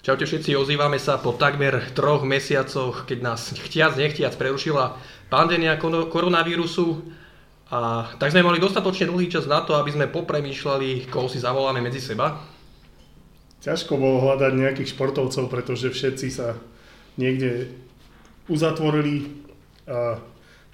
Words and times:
Čaute 0.00 0.24
všetci, 0.24 0.56
ozývame 0.56 0.96
sa 0.96 1.20
po 1.20 1.36
takmer 1.36 1.92
troch 1.92 2.24
mesiacoch, 2.24 3.04
keď 3.04 3.18
nás 3.20 3.52
chtiac 3.52 4.00
nechtiac 4.00 4.32
prerušila 4.32 4.96
pandémia 5.28 5.76
koronavírusu. 5.76 7.04
A 7.68 8.08
tak 8.16 8.32
sme 8.32 8.40
mali 8.40 8.56
dostatočne 8.56 9.12
dlhý 9.12 9.28
čas 9.28 9.44
na 9.44 9.60
to, 9.60 9.76
aby 9.76 9.92
sme 9.92 10.08
popremýšľali, 10.08 11.04
koho 11.12 11.28
si 11.28 11.36
zavoláme 11.36 11.84
medzi 11.84 12.00
seba. 12.00 12.40
Ťažko 13.60 14.00
bolo 14.00 14.24
hľadať 14.24 14.52
nejakých 14.56 14.96
športovcov, 14.96 15.52
pretože 15.52 15.92
všetci 15.92 16.26
sa 16.32 16.56
niekde 17.20 17.68
uzatvorili 18.48 19.44
a 19.84 20.16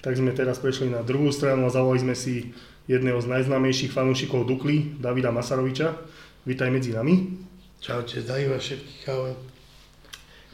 tak 0.07 0.23
sme 0.23 0.39
teraz 0.39 0.63
prešli 0.63 0.87
na 0.87 1.03
druhú 1.03 1.35
stranu 1.35 1.67
a 1.67 1.75
zavolali 1.75 1.99
sme 1.99 2.15
si 2.15 2.55
jedného 2.87 3.19
z 3.19 3.27
najznámejších 3.27 3.91
fanúšikov 3.91 4.47
Dukly, 4.47 5.03
Davida 5.03 5.35
Masaroviča. 5.35 5.99
Vítaj 6.47 6.71
medzi 6.71 6.95
nami. 6.95 7.46
Čaute, 7.87 8.19
zdravím 8.19 8.51
vás 8.51 8.67
všetkých, 8.67 9.07
ahoj. 9.15 9.39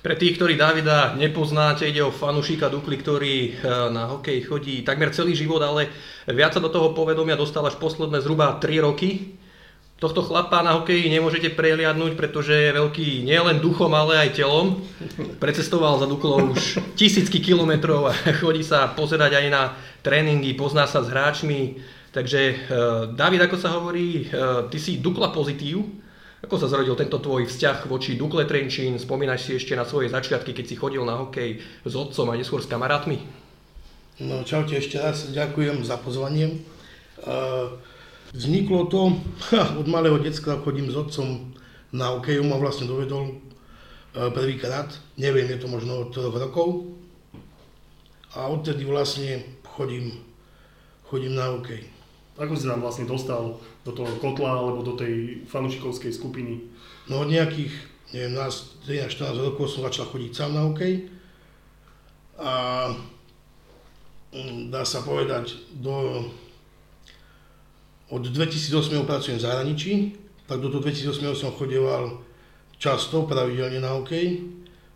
Pre 0.04 0.14
tých, 0.20 0.36
ktorí 0.36 0.52
Davida 0.52 1.16
nepoznáte, 1.16 1.88
ide 1.88 2.04
o 2.04 2.12
fanušika 2.12 2.68
Dukly, 2.68 3.00
ktorý 3.00 3.36
eh, 3.48 3.52
na 3.88 4.04
hokej 4.12 4.44
chodí 4.44 4.84
takmer 4.84 5.16
celý 5.16 5.32
život, 5.32 5.64
ale 5.64 5.88
viac 6.28 6.52
sa 6.52 6.60
do 6.60 6.68
toho 6.68 6.92
povedomia 6.92 7.32
dostal 7.32 7.64
až 7.64 7.80
posledné 7.80 8.20
zhruba 8.20 8.60
3 8.60 8.84
roky. 8.84 9.40
Tohto 9.96 10.20
chlapa 10.20 10.60
na 10.60 10.76
hokeji 10.76 11.08
nemôžete 11.08 11.56
prehliadnúť, 11.56 12.20
pretože 12.20 12.52
je 12.52 12.76
veľký 12.76 13.24
nielen 13.24 13.64
duchom, 13.64 13.96
ale 13.96 14.28
aj 14.28 14.36
telom. 14.36 14.84
Precestoval 15.40 16.04
za 16.04 16.06
Duklou 16.12 16.52
už 16.52 16.84
tisícky 17.00 17.40
kilometrov 17.40 18.12
a 18.12 18.14
chodí 18.44 18.60
sa 18.60 18.92
pozerať 18.92 19.40
aj 19.40 19.46
na 19.48 19.72
tréningy, 20.04 20.52
pozná 20.52 20.84
sa 20.84 21.00
s 21.00 21.08
hráčmi. 21.08 21.80
Takže 22.12 22.40
eh, 22.44 22.56
David, 23.16 23.48
ako 23.48 23.56
sa 23.56 23.72
hovorí, 23.72 24.28
eh, 24.28 24.68
ty 24.68 24.76
si 24.76 25.00
Dukla 25.00 25.32
pozitív, 25.32 26.02
ako 26.42 26.58
sa 26.58 26.66
zrodil 26.66 26.98
tento 26.98 27.22
tvoj 27.22 27.46
vzťah 27.46 27.86
voči 27.86 28.18
Dukle 28.18 28.42
Trenčín? 28.44 28.98
Spomínaš 28.98 29.46
si 29.46 29.62
ešte 29.62 29.78
na 29.78 29.86
svoje 29.86 30.10
začiatky, 30.10 30.50
keď 30.50 30.64
si 30.66 30.74
chodil 30.74 31.06
na 31.06 31.22
hokej 31.22 31.62
s 31.86 31.94
otcom 31.94 32.26
a 32.28 32.34
neskôr 32.34 32.58
s 32.58 32.66
kamarátmi? 32.66 33.22
No 34.18 34.42
čaute 34.42 34.74
ešte 34.74 34.98
raz, 34.98 35.30
ďakujem 35.30 35.86
za 35.86 35.96
pozvanie. 36.02 36.66
Vzniklo 38.34 38.90
to, 38.90 39.14
od 39.80 39.86
malého 39.86 40.18
detska 40.18 40.58
chodím 40.66 40.90
s 40.90 40.96
otcom 40.98 41.54
na 41.94 42.18
hokej, 42.18 42.42
ma 42.42 42.58
vlastne 42.58 42.90
dovedol 42.90 43.38
prvýkrát, 44.12 44.92
neviem, 45.14 45.46
je 45.46 45.62
to 45.62 45.68
možno 45.70 46.04
od 46.04 46.12
troch 46.12 46.34
rokov. 46.34 46.90
A 48.34 48.48
odtedy 48.48 48.88
vlastne 48.88 49.44
chodím, 49.76 50.16
chodím 51.06 51.36
na 51.36 51.52
hokej. 51.52 51.91
Ako 52.40 52.56
si 52.56 52.64
tam 52.64 52.80
vlastne 52.80 53.04
dostal 53.04 53.60
do 53.84 53.92
toho 53.92 54.08
kotla 54.16 54.56
alebo 54.56 54.80
do 54.80 54.96
tej 54.96 55.44
fanušikovskej 55.44 56.16
skupiny? 56.16 56.64
No 57.12 57.20
od 57.20 57.28
nejakých, 57.28 57.72
neviem, 58.16 58.32
nás 58.32 58.80
13-14 58.88 59.52
rokov 59.52 59.68
som 59.68 59.84
začal 59.84 60.08
chodiť 60.08 60.32
sám 60.32 60.56
na 60.56 60.64
hokej 60.64 61.12
a 62.40 62.52
mm, 64.32 64.72
dá 64.72 64.80
sa 64.88 65.04
povedať, 65.04 65.60
do, 65.76 66.24
od 68.08 68.22
2008 68.24 69.04
pracujem 69.04 69.36
v 69.36 69.44
zahraničí, 69.44 69.92
tak 70.48 70.64
do 70.64 70.72
toho 70.72 70.80
2008 70.80 71.36
som 71.36 71.52
chodeval 71.52 72.24
často, 72.80 73.28
pravidelne 73.28 73.84
na 73.84 73.92
hokej. 74.00 74.40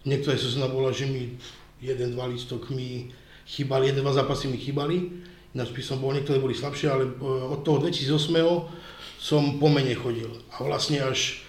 Niektoré 0.09 0.41
sezóna 0.41 0.73
bola, 0.73 0.89
že 0.89 1.05
mi 1.05 1.37
jeden, 1.84 2.17
dva 2.17 2.33
lístok 2.33 2.73
mi 2.73 3.12
chýbali, 3.45 3.93
jeden, 3.93 4.00
dva 4.00 4.17
zápasy 4.17 4.48
mi 4.48 4.56
chýbali 4.56 5.12
Ináč 5.57 5.73
by 5.73 5.81
som 5.81 5.97
bol, 6.05 6.12
niektoré 6.12 6.37
boli 6.37 6.53
slabšie, 6.53 6.93
ale 6.93 7.09
e, 7.09 7.12
od 7.25 7.65
toho 7.65 7.81
2008 7.81 8.29
som 9.17 9.57
pomene 9.57 9.97
chodil. 9.97 10.29
A 10.53 10.61
vlastne 10.61 11.01
až 11.01 11.41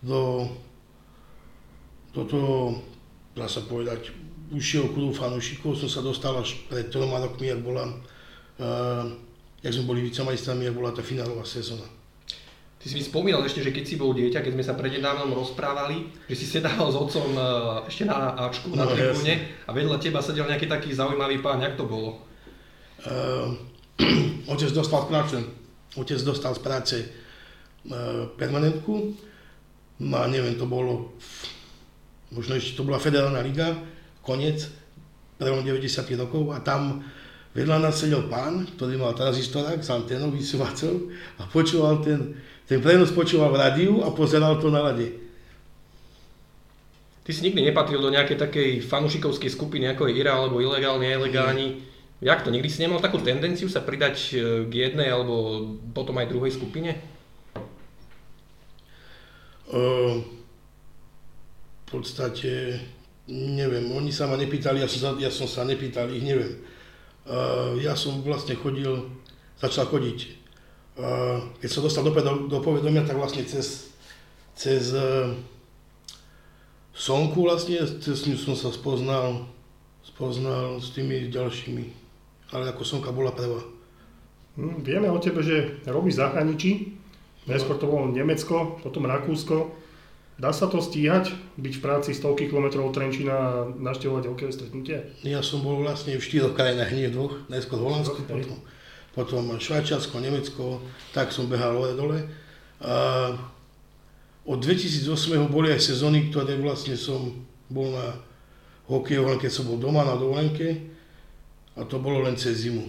do, 0.00 0.48
do 2.16 2.24
toho, 2.24 2.80
dá 3.36 3.44
sa 3.44 3.60
povedať, 3.68 4.16
užšieho 4.48 4.96
kruhu 4.96 5.12
fanúšikov 5.12 5.76
som 5.76 5.92
sa 5.92 6.00
dostal 6.00 6.40
až 6.40 6.56
pred 6.72 6.88
troma 6.88 7.20
rokmi, 7.20 7.52
ak 7.52 7.60
bola, 7.60 7.84
uh, 7.86 9.04
jak 9.60 9.76
sme 9.76 9.86
boli 9.86 10.08
vicemajstrami, 10.08 10.66
ak 10.66 10.74
bola 10.74 10.90
tá 10.90 11.04
finálová 11.04 11.44
sezóna. 11.46 11.84
Ty 12.80 12.84
si 12.88 12.96
mi 12.96 13.04
spomínal 13.04 13.44
ešte, 13.44 13.60
že 13.60 13.76
keď 13.76 13.84
si 13.84 14.00
bol 14.00 14.16
dieťa, 14.16 14.40
keď 14.40 14.52
sme 14.56 14.64
sa 14.64 14.72
prednedávnom 14.72 15.36
rozprávali, 15.36 16.08
že 16.32 16.34
si 16.34 16.48
sedával 16.48 16.88
s 16.88 16.96
otcom 16.96 17.28
e, 17.36 17.44
ešte 17.92 18.08
na 18.08 18.32
Ačku, 18.48 18.72
na 18.72 18.88
no, 18.88 18.96
tribúne 18.96 19.52
a 19.68 19.70
vedľa 19.70 20.00
teba 20.00 20.24
sedel 20.24 20.48
nejaký 20.48 20.64
taký 20.64 20.96
zaujímavý 20.96 21.44
pán, 21.44 21.60
jak 21.60 21.76
to 21.76 21.84
bolo? 21.84 22.29
Otec 24.50 24.70
dostal 24.72 25.08
prácu, 25.08 25.40
otec 25.96 26.20
dostal 26.20 26.52
z 26.56 26.60
práce 26.60 26.96
uh, 27.00 28.28
permanentku, 28.36 29.16
no 30.00 30.16
a 30.16 30.26
neviem, 30.28 30.56
to 30.56 30.64
bolo, 30.64 31.16
možno 32.32 32.56
ešte 32.56 32.76
to 32.76 32.84
bola 32.84 33.00
federálna 33.00 33.40
liga, 33.44 33.76
koniec, 34.24 34.68
prvom 35.40 35.64
90 35.64 36.20
rokov 36.20 36.52
a 36.52 36.60
tam 36.60 37.00
vedľa 37.56 37.88
nás 37.88 37.96
sedel 37.96 38.28
pán, 38.28 38.68
ktorý 38.76 39.00
mal 39.00 39.16
tranzistorák 39.16 39.80
s 39.80 39.88
anténou 39.88 40.28
vysúvacou 40.28 41.08
a 41.40 41.48
počúval 41.48 42.04
ten, 42.04 42.36
ten 42.68 42.78
prenos 42.84 43.10
počúval 43.10 43.50
v 43.56 43.60
rádiu 43.60 43.92
a 44.04 44.12
pozeral 44.12 44.60
to 44.60 44.68
na 44.68 44.84
rade. 44.84 45.16
Ty 47.24 47.30
si 47.32 47.44
nikdy 47.46 47.72
nepatril 47.72 48.00
do 48.00 48.12
nejakej 48.12 48.36
takej 48.36 48.70
fanušikovskej 48.84 49.50
skupiny, 49.52 49.88
ako 49.88 50.08
je 50.08 50.20
IRA 50.20 50.36
alebo 50.36 50.60
ilegálni, 50.60 51.08
ilegálni. 51.08 51.66
Jak 52.20 52.44
to? 52.44 52.52
Nikdy 52.52 52.68
si 52.68 52.84
nemal 52.84 53.00
takú 53.00 53.16
tendenciu 53.24 53.72
sa 53.72 53.80
pridať 53.80 54.16
e, 54.36 54.36
k 54.68 54.72
jednej 54.76 55.08
alebo 55.08 55.64
potom 55.96 56.20
aj 56.20 56.28
druhej 56.28 56.52
skupine? 56.52 57.00
Uh, 59.70 60.18
v 61.80 61.84
podstate 61.86 62.82
neviem, 63.30 63.86
oni 63.94 64.10
sa 64.10 64.26
ma 64.26 64.34
nepýtali, 64.34 64.82
ja 64.82 64.90
som, 64.90 64.98
sa, 64.98 65.10
ja 65.22 65.30
som 65.30 65.46
sa 65.46 65.62
nepýtal 65.62 66.10
ich, 66.10 66.26
neviem. 66.26 66.58
Uh, 67.22 67.78
ja 67.78 67.94
som 67.94 68.18
vlastne 68.26 68.58
chodil, 68.58 69.06
začal 69.62 69.86
chodiť, 69.86 70.18
uh, 70.98 71.38
keď 71.62 71.68
som 71.70 71.86
dostal 71.86 72.02
do, 72.02 72.10
do 72.50 72.58
povedomia, 72.58 73.06
tak 73.06 73.14
vlastne 73.14 73.46
cez, 73.46 73.94
cez 74.58 74.90
uh, 74.90 75.30
Sonku 76.90 77.46
vlastne, 77.46 77.78
cez 78.02 78.26
ňu 78.26 78.34
som 78.34 78.58
sa 78.58 78.74
spoznal, 78.74 79.46
spoznal 80.02 80.82
s 80.82 80.90
tými 80.90 81.30
ďalšími 81.30 81.99
ale 82.50 82.70
ako 82.70 82.82
Sonka 82.82 83.14
bola 83.14 83.30
prvá. 83.30 83.62
Hm, 84.58 84.82
vieme 84.82 85.08
o 85.10 85.22
tebe, 85.22 85.40
že 85.40 85.78
robíš 85.86 86.18
v 86.18 86.22
zahraničí, 86.26 86.70
najskôr 87.46 87.78
to 87.78 87.86
bolo 87.86 88.10
Nemecko, 88.10 88.78
potom 88.82 89.06
Rakúsko. 89.06 89.70
Dá 90.40 90.56
sa 90.56 90.72
to 90.72 90.80
stíhať, 90.80 91.36
byť 91.60 91.74
v 91.76 91.84
práci 91.84 92.10
stovky 92.16 92.48
kilometrov 92.48 92.88
od 92.88 92.96
Trenčína 92.96 93.34
a 93.36 93.68
naštevovať 93.76 94.24
hokejové 94.24 94.52
stretnutie? 94.56 94.96
Ja 95.20 95.44
som 95.44 95.60
bol 95.60 95.84
vlastne 95.84 96.16
v 96.16 96.24
štyroch 96.24 96.56
krajinách, 96.56 96.96
nie 96.96 97.12
v 97.12 97.14
dvoch, 97.14 97.34
najskôr 97.52 97.76
v 97.76 97.84
Holandsku, 97.84 98.24
okay. 98.24 98.40
potom, 98.40 98.58
potom 99.12 99.42
Švajčiarsko, 99.60 100.16
Nemecko, 100.16 100.80
tak 101.12 101.28
som 101.28 101.44
behal 101.44 101.76
hore 101.76 101.92
dole. 101.92 102.24
A 102.80 103.36
od 104.48 104.58
2008 104.64 105.44
boli 105.52 105.76
aj 105.76 105.92
sezóny, 105.92 106.32
ktoré 106.32 106.56
vlastne 106.56 106.96
som 106.96 107.44
bol 107.68 107.92
na 107.92 108.16
hokejovom, 108.88 109.36
keď 109.36 109.52
som 109.52 109.68
bol 109.68 109.76
doma 109.76 110.08
na 110.08 110.16
dovolenke 110.16 110.89
a 111.76 111.84
to 111.86 112.02
bolo 112.02 112.26
len 112.26 112.34
cez 112.34 112.66
zimu. 112.66 112.86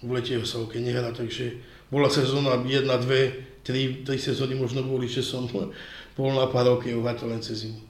V 0.00 0.10
lete 0.12 0.36
sa 0.48 0.60
hokej 0.64 0.80
nehrá, 0.80 1.12
takže 1.12 1.60
bola 1.92 2.08
sezóna 2.08 2.56
jedna, 2.64 2.96
dve, 2.96 3.32
tri, 3.64 4.00
tri 4.04 4.16
sezóny 4.16 4.56
možno 4.56 4.80
boli, 4.84 5.08
že 5.08 5.20
som 5.20 5.44
bol 6.16 6.30
na 6.32 6.48
pár 6.48 6.68
a 6.68 7.12
to 7.16 7.24
len 7.28 7.40
cez 7.44 7.68
zimu. 7.68 7.80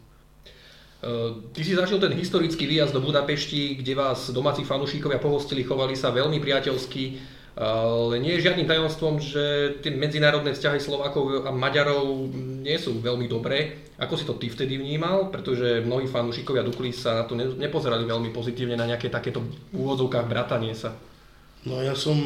Ty 1.57 1.61
si 1.65 1.73
zažil 1.73 1.97
ten 1.97 2.13
historický 2.13 2.69
výjazd 2.69 2.93
do 2.93 3.01
Budapešti, 3.01 3.81
kde 3.81 3.97
vás 3.97 4.29
domáci 4.37 4.69
fanúšikovia 4.69 5.17
pohostili, 5.17 5.65
chovali 5.65 5.97
sa 5.97 6.13
veľmi 6.13 6.37
priateľsky, 6.45 7.17
ale 7.61 8.17
nie 8.25 8.41
je 8.41 8.49
žiadnym 8.49 8.65
tajomstvom, 8.65 9.21
že 9.21 9.77
tie 9.85 9.93
medzinárodné 9.93 10.57
vzťahy 10.57 10.81
Slovákov 10.81 11.45
a 11.45 11.53
Maďarov 11.53 12.33
nie 12.65 12.81
sú 12.81 12.97
veľmi 13.05 13.29
dobré. 13.29 13.77
Ako 14.01 14.17
si 14.17 14.25
to 14.25 14.41
ty 14.41 14.49
vtedy 14.49 14.81
vnímal? 14.81 15.29
Pretože 15.29 15.85
mnohí 15.85 16.09
fanúšikovia 16.09 16.65
Dukly 16.65 16.89
sa 16.89 17.21
na 17.21 17.25
to 17.29 17.37
nepozerali 17.37 18.09
veľmi 18.09 18.33
pozitívne 18.33 18.81
na 18.81 18.89
nejaké 18.89 19.13
takéto 19.13 19.45
úvodzovkách 19.77 20.25
bratanie 20.25 20.73
sa. 20.73 20.97
No 21.69 21.85
ja 21.85 21.93
som 21.93 22.17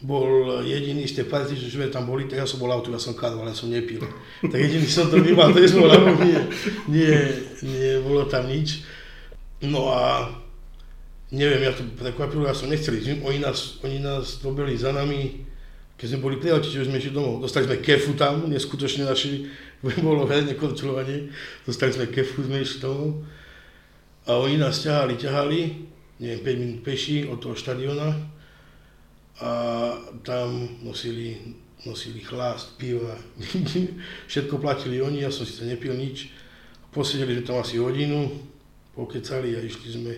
bol 0.00 0.60
jediný 0.64 1.04
z 1.04 1.20
tej 1.20 1.26
party, 1.28 1.52
že 1.60 1.76
sme 1.76 1.92
tam 1.92 2.08
boli, 2.08 2.24
tak 2.24 2.40
ja 2.40 2.48
som 2.48 2.56
bol 2.56 2.72
auto, 2.72 2.88
ja 2.88 3.00
som 3.00 3.12
kadol, 3.12 3.44
ale 3.44 3.52
som 3.52 3.68
nepil. 3.68 4.00
Tak 4.40 4.56
jediný 4.56 4.88
som 4.88 5.12
to 5.12 5.20
vnímal, 5.20 5.52
to 5.52 5.60
nie, 6.24 6.40
nie, 6.88 7.16
nie, 7.60 8.00
bolo 8.00 8.24
tam 8.24 8.48
nič. 8.48 8.88
No 9.60 9.92
a 9.92 10.32
neviem, 11.34 11.66
ja 11.66 11.72
to 11.74 11.82
prekvapilo, 11.98 12.46
ja 12.46 12.54
som 12.54 12.70
nechcel 12.70 12.94
ísť, 12.94 13.26
oni 13.26 13.42
nás, 13.42 13.82
oni 13.82 13.98
nás 13.98 14.38
dobili 14.38 14.78
za 14.78 14.94
nami, 14.94 15.42
keď 15.98 16.06
sme 16.10 16.22
boli 16.22 16.36
prijatí, 16.38 16.70
že 16.70 16.86
sme 16.86 16.98
išli 17.02 17.14
domov. 17.14 17.42
Dostali 17.42 17.66
sme 17.66 17.82
kefu 17.82 18.14
tam, 18.14 18.46
neskutočne 18.46 19.06
naši, 19.06 19.50
bolo 20.06 20.26
herne 20.30 20.54
kontrolovanie, 20.54 21.34
dostali 21.66 21.90
sme 21.90 22.06
kefu, 22.10 22.46
sme 22.46 22.62
išli 22.62 22.78
domov. 22.82 23.26
A 24.24 24.38
oni 24.40 24.56
nás 24.56 24.80
ťahali, 24.80 25.18
ťahali, 25.18 25.58
neviem, 26.22 26.40
5 26.40 26.62
minút 26.62 26.78
peši 26.86 27.28
od 27.28 27.42
toho 27.42 27.58
štadiona, 27.58 28.32
a 29.42 29.50
tam 30.22 30.78
nosili, 30.82 31.58
nosili 31.82 32.22
chlást, 32.22 32.78
piva, 32.78 33.18
všetko 34.30 34.62
platili 34.62 35.02
oni, 35.02 35.26
ja 35.26 35.30
som 35.34 35.42
si 35.42 35.58
to 35.58 35.66
nepil 35.66 35.90
nič. 35.90 36.30
Posedeli 36.94 37.34
sme 37.34 37.42
tam 37.42 37.58
asi 37.58 37.82
hodinu, 37.82 38.30
pokecali 38.94 39.58
a 39.58 39.60
išli 39.60 39.88
sme, 39.90 40.12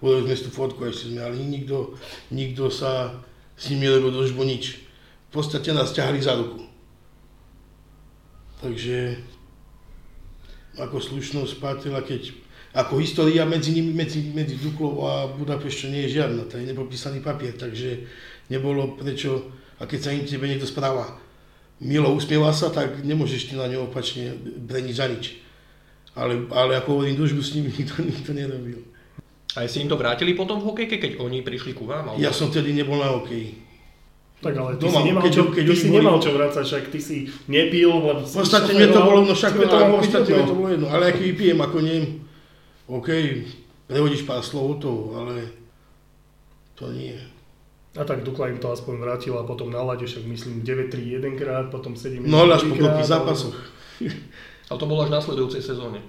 urobili 0.00 0.32
sme 0.32 0.36
si 0.36 0.44
tú 0.48 0.50
fotku 0.52 0.80
a 0.84 0.92
išli 0.92 1.16
sme, 1.16 1.20
ale 1.24 1.36
nikto, 1.36 1.96
nikto 2.32 2.72
sa 2.72 3.20
s 3.56 3.68
nimi 3.72 3.88
nerobil 3.88 4.12
družbu 4.12 4.42
nič. 4.44 4.80
V 5.28 5.30
podstate 5.32 5.70
nás 5.70 5.94
ťahali 5.94 6.20
za 6.20 6.34
ruku. 6.34 6.66
Takže 8.60 9.16
ako 10.80 10.96
slušnosť 11.00 11.52
patila, 11.60 12.00
keď 12.04 12.32
ako 12.76 13.02
história 13.02 13.42
medzi 13.48 13.74
nimi, 13.74 13.90
medzi, 13.90 14.30
medzi 14.30 14.54
Duklou 14.60 15.02
a 15.04 15.26
Budapešťou 15.34 15.90
nie 15.90 16.06
je 16.06 16.22
žiadna, 16.22 16.46
to 16.46 16.60
je 16.60 16.70
nepopísaný 16.70 17.18
papier, 17.18 17.56
takže 17.58 18.06
nebolo 18.46 18.94
prečo, 18.94 19.50
a 19.82 19.88
keď 19.90 19.98
sa 19.98 20.14
im 20.14 20.22
tebe 20.22 20.46
niekto 20.46 20.68
správa 20.68 21.18
milo 21.80 22.12
usmieva 22.12 22.52
sa, 22.52 22.68
tak 22.68 23.00
nemôžeš 23.00 23.50
ty 23.50 23.54
na 23.56 23.66
ňo 23.66 23.88
opačne 23.88 24.36
breniť 24.36 24.94
za 24.94 25.06
nič. 25.08 25.40
Ale, 26.12 26.44
ale 26.52 26.76
ako 26.76 27.00
hovorím, 27.00 27.16
družbu 27.16 27.40
s 27.40 27.56
nimi 27.56 27.72
nikto, 27.80 28.04
nikto 28.04 28.30
nerobil. 28.36 28.84
A 29.58 29.66
si 29.66 29.82
im 29.82 29.90
to 29.90 29.98
vrátili 29.98 30.38
potom 30.38 30.62
v 30.62 30.70
hokejke, 30.70 31.02
keď 31.02 31.12
oni 31.18 31.42
prišli 31.42 31.74
ku 31.74 31.82
vám? 31.82 32.14
Alebo... 32.14 32.22
Ja 32.22 32.30
som 32.30 32.54
vtedy 32.54 32.70
nebol 32.70 33.02
na 33.02 33.10
hokeji. 33.10 33.58
Tak 34.40 34.56
ale 34.56 34.72
ty 34.78 34.88
Doma, 34.88 35.04
si 35.04 35.06
nemal, 35.10 35.22
keď, 35.26 35.32
čo, 35.36 35.42
keď 35.52 35.64
ty 35.68 35.76
si 35.76 35.86
boli... 35.90 35.96
nemal 36.00 36.16
čo 36.16 36.30
vrácať, 36.32 36.64
však 36.64 36.84
ty 36.88 37.00
si 37.02 37.16
nepil, 37.50 37.92
lebo 37.92 38.24
V 38.24 38.34
podstate 38.40 38.70
mne 38.72 38.88
to 38.88 39.00
bolo, 39.04 39.18
no 39.28 39.34
však 39.36 39.52
to, 39.52 39.76
v 39.76 39.92
podstate 40.00 40.30
to 40.32 40.54
bolo 40.56 40.68
jedno, 40.72 40.86
ale 40.88 41.12
aký 41.12 41.22
vypijem, 41.34 41.60
ako 41.60 41.76
nie, 41.84 41.98
OK, 42.88 43.08
prehodíš 43.84 44.24
pár 44.24 44.40
slov 44.40 44.80
to, 44.80 45.12
ale 45.12 45.44
to 46.72 46.88
nie. 46.88 47.12
A 47.98 48.06
tak 48.06 48.24
Dukla 48.24 48.48
im 48.48 48.62
to 48.62 48.72
aspoň 48.72 49.02
vrátila 49.02 49.42
a 49.42 49.48
potom 49.50 49.68
na 49.68 49.82
lade, 49.82 50.08
však 50.08 50.24
myslím 50.24 50.64
9-3 50.64 51.20
jedenkrát, 51.20 51.68
potom 51.68 51.92
7 51.92 52.22
No 52.24 52.46
ale 52.46 52.56
až 52.56 52.64
po 52.64 52.78
koľkých 52.80 53.10
zápasoch. 53.12 53.56
Ale 54.70 54.78
to 54.78 54.86
bolo 54.86 55.02
až 55.04 55.10
v 55.10 55.16
nasledujúcej 55.20 55.60
sezóne. 55.60 56.00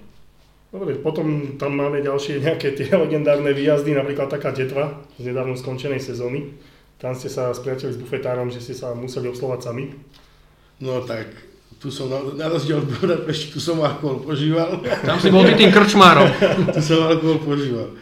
Dobre, 0.72 0.96
potom 0.96 1.60
tam 1.60 1.76
máme 1.76 2.00
ďalšie 2.00 2.40
nejaké 2.40 2.72
tie 2.72 2.88
legendárne 3.04 3.52
výjazdy, 3.52 3.92
napríklad 3.92 4.32
taká 4.32 4.56
detva 4.56 5.04
z 5.20 5.28
nedávno 5.28 5.52
skončenej 5.52 6.00
sezóny. 6.00 6.56
Tam 6.96 7.12
ste 7.12 7.28
sa 7.28 7.52
spriateli 7.52 7.92
s 7.92 8.00
bufetárom, 8.00 8.48
že 8.48 8.64
ste 8.64 8.72
sa 8.72 8.96
museli 8.96 9.28
obslovať 9.28 9.60
sami. 9.68 9.92
No 10.80 11.04
tak, 11.04 11.28
tu 11.76 11.92
som 11.92 12.08
na, 12.08 12.24
na 12.38 12.46
rozdiel 12.48 12.80
od 12.80 12.88
Budapešti, 12.88 13.52
tu 13.52 13.60
som 13.60 13.84
alkohol 13.84 14.24
požíval. 14.24 14.80
Tam 15.04 15.20
si 15.20 15.28
bol 15.28 15.44
ty 15.44 15.60
tým 15.60 15.68
krčmárom. 15.68 16.32
tu 16.74 16.80
som 16.80 17.04
alkohol 17.04 17.44
požíval. 17.44 17.92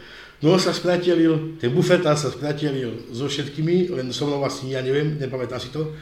No 0.41 0.57
sa 0.57 0.73
spriatelil, 0.73 1.59
ten 1.61 1.69
bufetár 1.69 2.17
sa 2.17 2.31
spriatelil 2.31 3.13
so 3.13 3.29
všetkými, 3.29 3.93
len 3.93 4.09
so 4.09 4.25
mnou 4.25 4.41
vlastne, 4.41 4.73
ja 4.73 4.81
neviem, 4.81 5.19
nepamätám 5.19 5.59
si 5.61 5.69
to. 5.69 5.93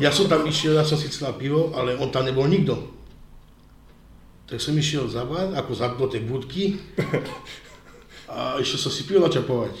Ja 0.00 0.08
som 0.08 0.24
tam 0.30 0.46
išiel, 0.46 0.78
ja 0.78 0.86
som 0.86 0.96
si 0.96 1.10
chcel 1.10 1.34
pivo, 1.36 1.74
ale 1.76 1.98
on 1.98 2.08
tam 2.08 2.24
nebol 2.24 2.48
nikto. 2.48 3.03
Tak 4.44 4.60
som 4.60 4.76
išiel 4.76 5.08
za 5.08 5.24
bar, 5.24 5.56
ako 5.56 5.72
za 5.72 5.88
do 5.96 6.04
tej 6.04 6.28
budky 6.28 6.76
a 8.28 8.60
išiel 8.60 8.80
som 8.80 8.92
si 8.92 9.08
pivo 9.08 9.24
načapovať. 9.24 9.72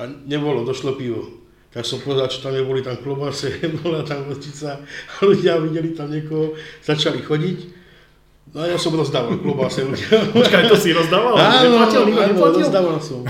A 0.00 0.08
nebolo, 0.28 0.64
došlo 0.64 0.96
pivo. 0.96 1.44
Tak 1.72 1.84
som 1.84 2.00
povedal, 2.00 2.32
čo 2.32 2.40
tam 2.40 2.56
neboli 2.56 2.80
tam 2.80 2.96
klobase, 2.96 3.60
bola 3.84 4.00
tam 4.00 4.24
vrtica 4.24 4.80
a 4.80 5.14
ľudia 5.20 5.60
videli 5.60 5.92
tam 5.92 6.08
niekoho, 6.08 6.56
začali 6.80 7.20
chodiť. 7.20 7.58
No 8.54 8.62
ja 8.62 8.78
som 8.78 8.94
rozdával 8.94 9.42
klobáse 9.42 9.82
ľudia. 9.82 10.22
Počkaj, 10.30 10.70
to 10.70 10.78
si 10.78 10.94
rozdával? 10.94 11.34
Áno, 11.34 11.76
neplatil, 11.76 12.02
nikto 12.06 12.22
neplatil? 12.30 12.62
rozdával 12.62 12.98
som. 13.02 13.20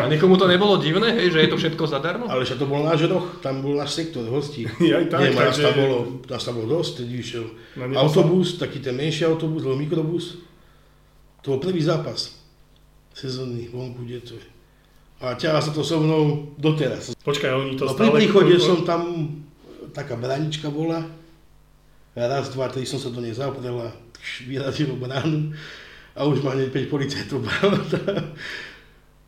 A 0.00 0.08
niekomu 0.08 0.40
to 0.40 0.48
nebolo 0.48 0.80
divné, 0.80 1.12
hej, 1.12 1.28
že 1.28 1.38
je 1.44 1.48
to 1.52 1.56
všetko 1.60 1.84
zadarmo? 1.84 2.24
Ale 2.24 2.42
že 2.42 2.56
to 2.56 2.64
bol 2.64 2.80
náš 2.80 3.04
roh, 3.04 3.36
tam 3.44 3.60
bol 3.60 3.76
náš 3.76 3.94
sektor 3.94 4.24
hostí. 4.26 4.64
Ja 4.90 5.04
aj 5.04 5.12
tak, 5.12 5.20
Nie, 5.22 5.36
takže... 5.36 5.62
tam 5.70 5.74
bolo, 5.76 5.96
nás 6.24 6.42
tam 6.42 6.54
bolo 6.56 6.68
dosť, 6.80 7.04
tedy 7.04 7.20
išiel 7.20 7.44
autobus, 8.00 8.56
taký 8.56 8.80
ten 8.80 8.96
menší 8.96 9.28
autobus, 9.28 9.60
alebo 9.60 9.76
mikrobus. 9.76 10.40
To 11.44 11.54
bol 11.54 11.60
prvý 11.60 11.84
zápas 11.84 12.34
sezónny 13.12 13.68
vonku, 13.68 14.02
kde 14.08 14.18
to 14.24 14.34
je. 14.34 14.46
A 15.16 15.32
ťahá 15.32 15.64
sa 15.64 15.72
to 15.72 15.80
so 15.80 15.96
mnou 15.96 16.52
doteraz. 16.60 17.16
Počkaj, 17.24 17.48
oni 17.52 17.72
to 17.80 17.88
no, 17.88 17.92
stále... 17.92 18.12
Pri 18.12 18.24
príchode 18.24 18.56
som 18.60 18.84
tam, 18.84 19.32
taká 19.96 20.12
branička 20.16 20.68
bola, 20.68 21.00
raz, 22.12 22.52
dva, 22.52 22.68
tri 22.68 22.84
som 22.84 23.00
sa 23.00 23.08
do 23.08 23.24
nej 23.24 23.32
zaprela, 23.32 23.92
vyrazil 24.46 24.94
bránu 24.96 25.52
a 26.16 26.24
už 26.24 26.40
má 26.42 26.56
hneď 26.56 26.72
5 26.72 26.92
policajtov 26.92 27.40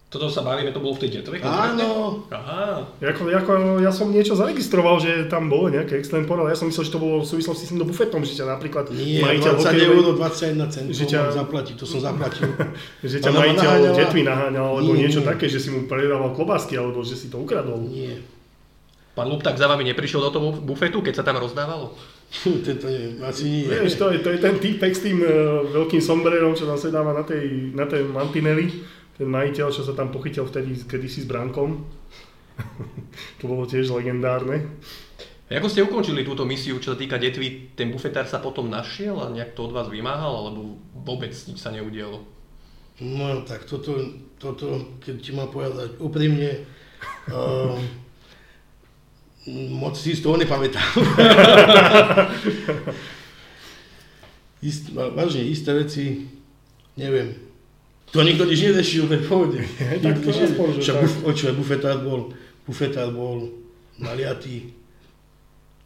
Toto 0.09 0.25
sa 0.33 0.41
bavíme, 0.41 0.73
to 0.73 0.81
bolo 0.81 0.97
v 0.97 1.05
tej 1.05 1.21
detve? 1.21 1.37
Áno. 1.45 2.25
Aha. 2.33 2.81
Jako, 2.97 3.29
jako, 3.29 3.53
ja 3.85 3.93
som 3.93 4.09
niečo 4.09 4.33
zaregistroval, 4.33 4.97
že 5.05 5.29
tam 5.29 5.53
bolo 5.53 5.69
nejaké 5.69 6.01
extempore, 6.01 6.41
ale 6.41 6.57
ja 6.57 6.59
som 6.59 6.65
myslel, 6.73 6.89
že 6.89 6.95
to 6.97 7.05
bolo 7.05 7.21
v 7.21 7.29
súvislosti 7.29 7.69
s 7.69 7.77
tým 7.77 7.85
bufetom, 7.85 8.25
že 8.25 8.41
ťa 8.41 8.57
napríklad 8.57 8.89
Nie, 8.97 9.21
majiteľ 9.21 9.61
20 9.61 9.69
eur, 9.85 10.05
21 10.17 10.73
centov 10.73 10.97
že 10.97 11.05
ťa... 11.05 11.21
zaplatí, 11.29 11.77
to 11.77 11.85
som 11.85 12.01
zaplatil. 12.01 12.49
že 13.05 13.21
ťa 13.21 13.37
majiteľ 13.37 13.69
naháňala... 13.69 13.99
detvy 14.01 14.21
naháňal, 14.25 14.67
alebo 14.81 14.93
nie, 14.97 15.05
niečo 15.05 15.21
nie. 15.21 15.29
také, 15.29 15.45
že 15.45 15.61
si 15.61 15.69
mu 15.69 15.85
predával 15.85 16.33
klobásky, 16.33 16.81
alebo 16.81 17.05
že 17.05 17.13
si 17.13 17.29
to 17.29 17.45
ukradol. 17.45 17.77
Nie. 17.85 18.17
Pán 19.13 19.29
Lupták 19.29 19.61
za 19.61 19.69
vami 19.69 19.85
neprišiel 19.93 20.25
do 20.25 20.33
toho 20.33 20.57
bufetu, 20.57 21.05
keď 21.05 21.21
sa 21.21 21.25
tam 21.29 21.37
rozdávalo? 21.37 21.93
to 22.65 22.87
neviem, 22.89 23.25
asi 23.25 23.45
nie. 23.49 23.65
Vieš, 23.65 23.97
to 23.97 24.13
je, 24.13 24.21
to 24.21 24.29
je 24.37 24.39
ten 24.39 24.57
týpek 24.61 24.93
s 24.93 25.01
tým 25.01 25.25
uh, 25.25 25.65
veľkým 25.65 26.03
sombrerom, 26.05 26.53
čo 26.53 26.69
tam 26.69 26.77
sedáva 26.77 27.17
na 27.17 27.25
tej, 27.25 27.73
na 27.73 27.89
tej 27.89 28.05
mantineli. 28.05 28.69
Ten 29.17 29.27
majiteľ, 29.33 29.73
čo 29.73 29.83
sa 29.83 29.97
tam 29.97 30.13
pochytil 30.13 30.45
vtedy 30.45 30.77
kedysi 30.85 31.25
s 31.25 31.29
bránkom. 31.29 31.89
to 33.41 33.45
bolo 33.49 33.65
tiež 33.65 33.91
legendárne. 33.91 34.69
A 35.49 35.57
ako 35.57 35.73
ste 35.73 35.81
ukončili 35.81 36.29
túto 36.29 36.45
misiu, 36.45 36.77
čo 36.77 36.93
sa 36.93 37.01
týka 37.01 37.17
detvy, 37.17 37.73
ten 37.73 37.89
bufetár 37.89 38.29
sa 38.29 38.37
potom 38.37 38.69
našiel 38.69 39.17
a 39.17 39.33
nejak 39.33 39.57
to 39.57 39.65
od 39.65 39.73
vás 39.73 39.89
vymáhal, 39.89 40.45
alebo 40.45 40.77
vôbec 40.93 41.33
nič 41.33 41.57
sa 41.57 41.73
neudialo? 41.73 42.21
No 43.01 43.41
tak 43.49 43.65
toto, 43.65 43.97
toto 44.37 45.01
keď 45.01 45.15
ti 45.17 45.33
mám 45.33 45.49
povedať 45.49 45.97
úprimne, 45.97 46.69
uh, 47.33 47.81
moc 49.71 49.95
si 49.95 50.17
z 50.17 50.23
toho 50.27 50.37
nepamätám. 50.37 50.83
Ist, 54.59 54.91
vážne, 54.91 55.47
isté 55.47 55.71
veci, 55.71 56.27
neviem. 56.99 57.31
To 58.11 58.27
nikto 58.27 58.43
nič 58.43 58.59
nerešil, 58.59 59.07
to 59.07 59.15
je 59.15 59.23
v 59.23 59.29
pohode. 59.31 59.59
tak 60.05 60.19
to 60.19 60.31
aspoň, 60.35 60.67
Však 60.83 60.97
buf, 60.99 61.15
očo, 61.31 61.47
bufetár 61.55 62.03
bol, 62.03 62.35
bufetár 62.67 63.15
bol 63.15 63.55
naliatý, 64.03 64.75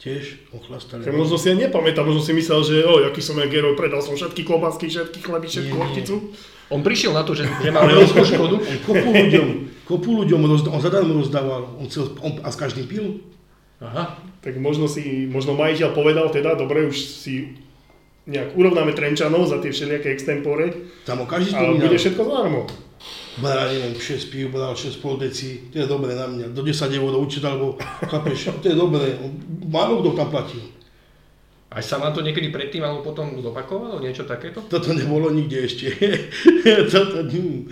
tiež 0.01 0.49
ochlastali. 0.55 1.05
Ja 1.05 1.13
možno 1.13 1.37
si 1.37 1.51
ja 1.51 1.55
nepamätám, 1.55 2.01
možno 2.07 2.25
si 2.25 2.33
myslel, 2.33 2.59
že 2.65 2.75
oj, 2.81 3.13
aký 3.13 3.21
som 3.21 3.37
ja 3.37 3.45
geroj, 3.45 3.77
predal 3.77 4.01
som 4.01 4.17
všetky 4.17 4.41
klobásky, 4.41 4.89
všetky 4.89 5.19
chleby, 5.21 5.45
všetku 5.45 5.75
horticu. 5.77 6.33
On 6.73 6.81
prišiel 6.81 7.13
na 7.13 7.21
to, 7.21 7.37
že, 7.37 7.45
že 7.45 7.69
mal 7.69 7.85
veľkú 7.85 8.25
škodu. 8.25 8.55
On 8.57 8.77
kopu 8.87 9.09
ľuďom, 9.13 9.47
kopu 9.85 10.09
ľuďom 10.25 10.41
rozdával, 10.49 10.73
on 10.73 10.81
zadarmo 10.81 11.13
rozdával, 11.21 11.61
on, 11.77 11.85
chcel, 11.91 12.09
on 12.25 12.41
a 12.41 12.49
s 12.49 12.57
každým 12.57 12.89
pil. 12.89 13.21
Aha. 13.83 14.15
Tak 14.39 14.55
možno 14.59 14.87
si, 14.87 15.27
možno 15.27 15.59
majiteľ 15.59 15.91
povedal 15.91 16.31
teda, 16.31 16.55
dobre, 16.55 16.87
už 16.87 16.95
si 16.95 17.59
nejak 18.23 18.55
urovnáme 18.55 18.95
Trenčanov 18.95 19.51
za 19.51 19.59
tie 19.59 19.75
všelijaké 19.75 20.15
extempore. 20.15 20.71
Tam 21.03 21.19
o 21.19 21.27
každý 21.27 21.51
Ale 21.51 21.75
bude 21.75 21.99
všetko 21.99 22.21
zadarmo. 22.23 22.61
Bral, 23.33 23.67
neviem, 23.75 23.97
6 23.99 24.31
pív, 24.31 24.55
bral 24.55 24.77
6 24.77 25.03
pol 25.03 25.19
deci, 25.19 25.67
to 25.73 25.83
je 25.83 25.87
dobré 25.89 26.15
na 26.15 26.29
mňa. 26.29 26.55
Do 26.55 26.63
10 26.63 26.87
eur 26.87 27.11
určite, 27.19 27.43
alebo 27.49 27.75
chápeš, 28.07 28.55
to 28.63 28.71
je 28.71 28.77
dobré. 28.77 29.19
Málo 29.67 29.99
kto 29.99 30.15
tam 30.15 30.31
platil. 30.31 30.63
Aj 31.73 31.81
sa 31.81 31.97
vám 31.97 32.13
to 32.13 32.21
niekedy 32.21 32.53
predtým 32.53 32.85
alebo 32.85 33.01
potom 33.01 33.41
zopakovalo, 33.41 33.97
niečo 33.97 34.29
takéto? 34.29 34.61
Toto 34.69 34.93
nebolo 34.93 35.33
nikde 35.33 35.65
ešte. 35.65 35.89
Toto, 36.93 37.25
hm. 37.25 37.65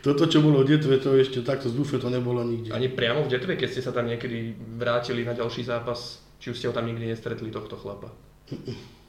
Toto, 0.00 0.24
čo 0.24 0.40
bolo 0.40 0.64
v 0.64 0.76
Detve, 0.76 0.96
to 0.96 1.12
ešte 1.12 1.44
takto 1.44 1.68
z 1.68 1.76
bufe, 1.76 2.00
to 2.00 2.08
nebolo 2.08 2.40
nikde. 2.40 2.72
Ani 2.72 2.88
priamo 2.88 3.28
v 3.28 3.32
Detve, 3.36 3.52
keď 3.60 3.68
ste 3.68 3.84
sa 3.84 3.92
tam 3.92 4.08
niekedy 4.08 4.56
vrátili 4.80 5.28
na 5.28 5.36
ďalší 5.36 5.68
zápas, 5.68 6.24
či 6.40 6.48
už 6.48 6.56
ste 6.56 6.68
ho 6.72 6.74
tam 6.76 6.88
nikdy 6.88 7.04
nestretli, 7.12 7.52
tohto 7.52 7.76
chlapa? 7.76 8.08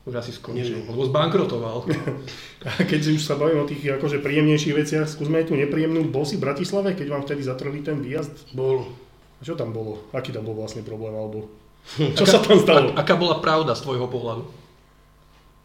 Už 0.04 0.14
asi 0.20 0.36
skončil, 0.36 0.84
lebo 0.92 1.08
zbankrotoval. 1.08 1.88
A 2.68 2.70
keď 2.84 3.16
už 3.16 3.24
sa 3.24 3.40
bavím 3.40 3.64
o 3.64 3.70
tých 3.70 3.88
akože 3.88 4.20
príjemnejších 4.20 4.76
veciach, 4.76 5.08
skúsme 5.08 5.40
aj 5.40 5.48
tú 5.48 5.56
nepríjemnú. 5.56 6.12
Bol 6.12 6.28
si 6.28 6.36
v 6.36 6.50
Bratislave, 6.50 6.92
keď 6.92 7.08
vám 7.08 7.24
vtedy 7.24 7.42
zatrhli 7.46 7.80
ten 7.86 8.04
výjazd? 8.04 8.52
Bol. 8.52 8.92
A 9.40 9.42
čo 9.48 9.56
tam 9.56 9.72
bolo? 9.72 10.12
Aký 10.12 10.36
tam 10.36 10.44
bol 10.44 10.60
vlastne 10.60 10.84
problém? 10.84 11.16
Alebo... 11.16 11.48
Čo 12.18 12.30
aká, 12.30 12.34
sa 12.34 12.40
tam 12.46 12.62
stalo? 12.62 12.94
A, 12.94 13.02
aká 13.02 13.18
bola 13.18 13.42
pravda 13.42 13.74
z 13.74 13.82
tvojho 13.82 14.06
pohľadu? 14.06 14.44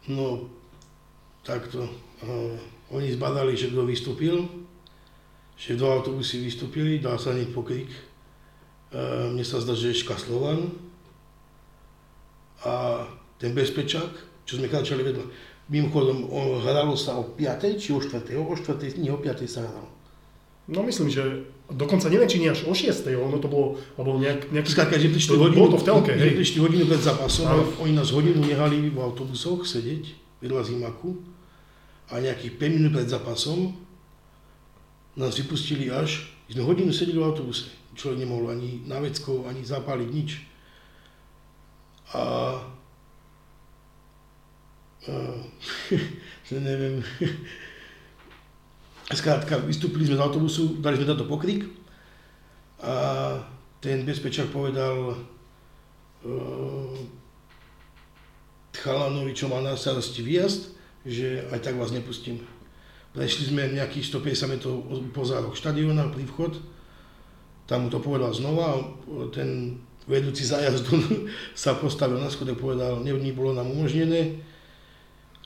No, 0.09 0.49
takto. 1.45 1.85
Uh, 2.25 2.57
oni 2.89 3.13
zbadali, 3.13 3.53
že 3.53 3.69
kto 3.69 3.85
vystúpil, 3.85 4.49
že 5.57 5.73
dva 5.73 5.97
autobusy 5.97 6.37
vystúpili, 6.45 7.01
dá 7.01 7.17
sa 7.17 7.33
hneď 7.33 7.49
pokrik. 7.49 7.89
E, 7.89 9.01
mne 9.33 9.41
sa 9.41 9.57
zdá, 9.57 9.73
že 9.73 9.89
je 9.91 10.05
Slovan 10.05 10.69
a 12.61 13.05
ten 13.41 13.57
bezpečák, 13.57 14.45
čo 14.45 14.61
sme 14.61 14.69
kráčali 14.69 15.01
vedľa. 15.01 15.25
Mimochodom, 15.67 16.31
hralo 16.63 16.95
sa 16.95 17.19
o 17.19 17.35
5. 17.35 17.75
či 17.75 17.91
o 17.91 17.99
4. 17.99 18.23
O 18.39 18.55
4. 18.55 19.01
nie 19.01 19.11
o 19.11 19.19
5. 19.19 19.43
sa 19.49 19.65
hralo. 19.65 19.89
No 20.67 20.83
myslím, 20.83 21.07
že 21.07 21.47
dokonca 21.71 22.11
neviem, 22.11 22.27
či 22.27 22.39
nie 22.43 22.51
až 22.51 22.67
o 22.67 22.75
6. 22.75 23.07
ono 23.15 23.39
to 23.39 23.47
bolo, 23.47 23.79
alebo 23.95 24.19
nejak, 24.19 24.51
nejaký... 24.51 24.67
Skladka, 24.71 24.99
že 24.99 25.11
prišli 25.11 25.35
hodinu, 25.39 25.59
bolo 25.63 25.71
to 25.75 25.79
v 25.79 25.85
telke, 25.87 26.11
hej. 26.11 26.35
prišli 26.35 26.59
hodinu 26.59 26.83
pred 26.87 27.01
zápasom, 27.03 27.47
oni 27.79 27.93
nás 27.95 28.11
hodinu 28.11 28.43
nehali 28.43 28.91
v 28.91 28.99
autobusoch 28.99 29.63
sedieť 29.63 30.11
vedľa 30.43 30.61
zimaku 30.67 31.15
a 32.11 32.19
nejakých 32.19 32.53
5 32.59 32.75
minút 32.75 32.91
pred 32.99 33.07
zápasom 33.07 33.86
nás 35.17 35.33
vypustili 35.35 35.89
až, 35.89 36.29
sme 36.47 36.63
hodinu 36.63 36.93
sedeli 36.93 37.17
v 37.17 37.27
autobuse. 37.27 37.73
Človek 37.97 38.21
nemohol 38.21 38.53
ani 38.53 38.85
na 38.85 39.01
vecko, 39.01 39.49
ani 39.49 39.65
zapáliť 39.65 40.09
nič. 40.13 40.29
A, 42.13 42.23
a 45.09 45.13
neviem, 46.53 47.01
Skrátka, 49.13 49.63
vystúpili 49.69 50.03
sme 50.03 50.19
z 50.19 50.23
autobusu, 50.23 50.83
dali 50.83 50.99
sme 50.99 51.07
táto 51.07 51.23
pokrik 51.23 51.63
a 52.83 52.93
ten 53.79 54.03
bezpečák 54.03 54.51
povedal 54.51 55.15
uh, 55.15 56.93
chalanovi, 58.75 59.31
čo 59.33 59.47
má 59.47 59.63
na 59.63 59.79
starosti 59.79 60.21
výjazd, 60.21 60.75
že 61.07 61.47
aj 61.49 61.59
tak 61.63 61.79
vás 61.79 61.95
nepustím. 61.95 62.43
Prešli 63.17 63.49
sme 63.49 63.73
nejakých 63.73 64.13
150 64.13 64.53
metrov 64.53 64.75
po 65.09 65.25
zárok 65.25 65.57
štadiona 65.57 66.13
pri 66.13 66.29
vchod, 66.29 66.61
tam 67.65 67.89
mu 67.89 67.89
to 67.89 67.97
povedal 67.97 68.29
znova, 68.29 68.77
ten 69.33 69.81
vedúci 70.05 70.45
zájazdu 70.45 71.01
sa 71.57 71.73
postavil 71.81 72.21
na 72.21 72.29
schode, 72.29 72.53
povedal, 72.53 73.01
nevní 73.01 73.33
bolo 73.33 73.57
nám 73.57 73.73
umožnené 73.73 74.37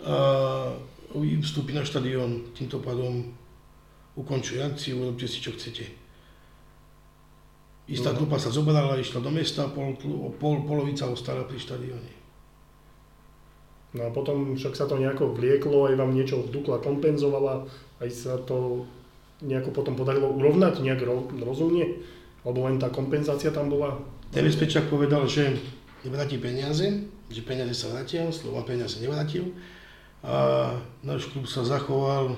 a 0.04 0.76
vstúpi 1.16 1.72
na 1.72 1.88
štadión, 1.88 2.52
týmto 2.52 2.84
pádom 2.84 3.32
ukončuje 4.20 4.60
akciu, 4.60 5.00
urobte 5.08 5.32
si 5.32 5.40
čo 5.40 5.56
chcete. 5.56 5.88
Istá 7.88 8.16
no. 8.16 8.18
trupa 8.24 8.36
sa 8.36 8.52
zobrala, 8.52 9.00
išla 9.00 9.24
do 9.24 9.32
mesta, 9.32 9.68
pol, 9.72 9.96
pol, 10.40 10.64
polovica 10.68 11.08
ostala 11.08 11.48
pri 11.48 11.56
štadióne. 11.56 12.21
No 13.92 14.08
a 14.08 14.10
potom 14.10 14.56
však 14.56 14.74
sa 14.76 14.88
to 14.88 14.96
nejako 14.96 15.36
vlieklo, 15.36 15.92
aj 15.92 16.00
vám 16.00 16.16
niečo 16.16 16.48
Dukla 16.48 16.80
kompenzovala, 16.80 17.68
aj 18.00 18.10
sa 18.10 18.34
to 18.40 18.88
nejako 19.44 19.76
potom 19.76 20.00
podarilo 20.00 20.32
urovnať 20.32 20.80
nejak 20.80 21.04
rozumne? 21.44 22.00
Alebo 22.42 22.66
len 22.66 22.80
tá 22.80 22.88
kompenzácia 22.88 23.52
tam 23.52 23.68
bola? 23.68 24.00
Ten 24.32 24.48
bezpečák 24.48 24.88
povedal, 24.88 25.28
že 25.28 25.60
nevráti 26.08 26.40
peniaze, 26.40 27.04
že 27.28 27.42
peniaze 27.44 27.76
sa 27.76 27.92
vrátia, 27.92 28.32
slova 28.32 28.64
peniaze 28.64 29.04
nevrátil. 29.04 29.52
A 30.24 30.70
náš 31.04 31.28
klub 31.34 31.50
sa 31.50 31.66
zachoval 31.66 32.38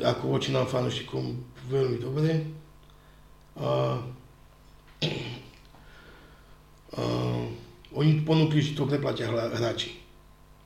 ako 0.00 0.24
voči 0.32 0.56
nám 0.56 0.64
fanúšikom 0.64 1.36
veľmi 1.68 2.00
dobre. 2.00 2.48
A, 3.60 4.00
a 6.96 7.02
oni 7.96 8.24
ponúkli, 8.26 8.60
že 8.62 8.76
to 8.76 8.88
preplatia 8.88 9.28
hráči, 9.28 9.96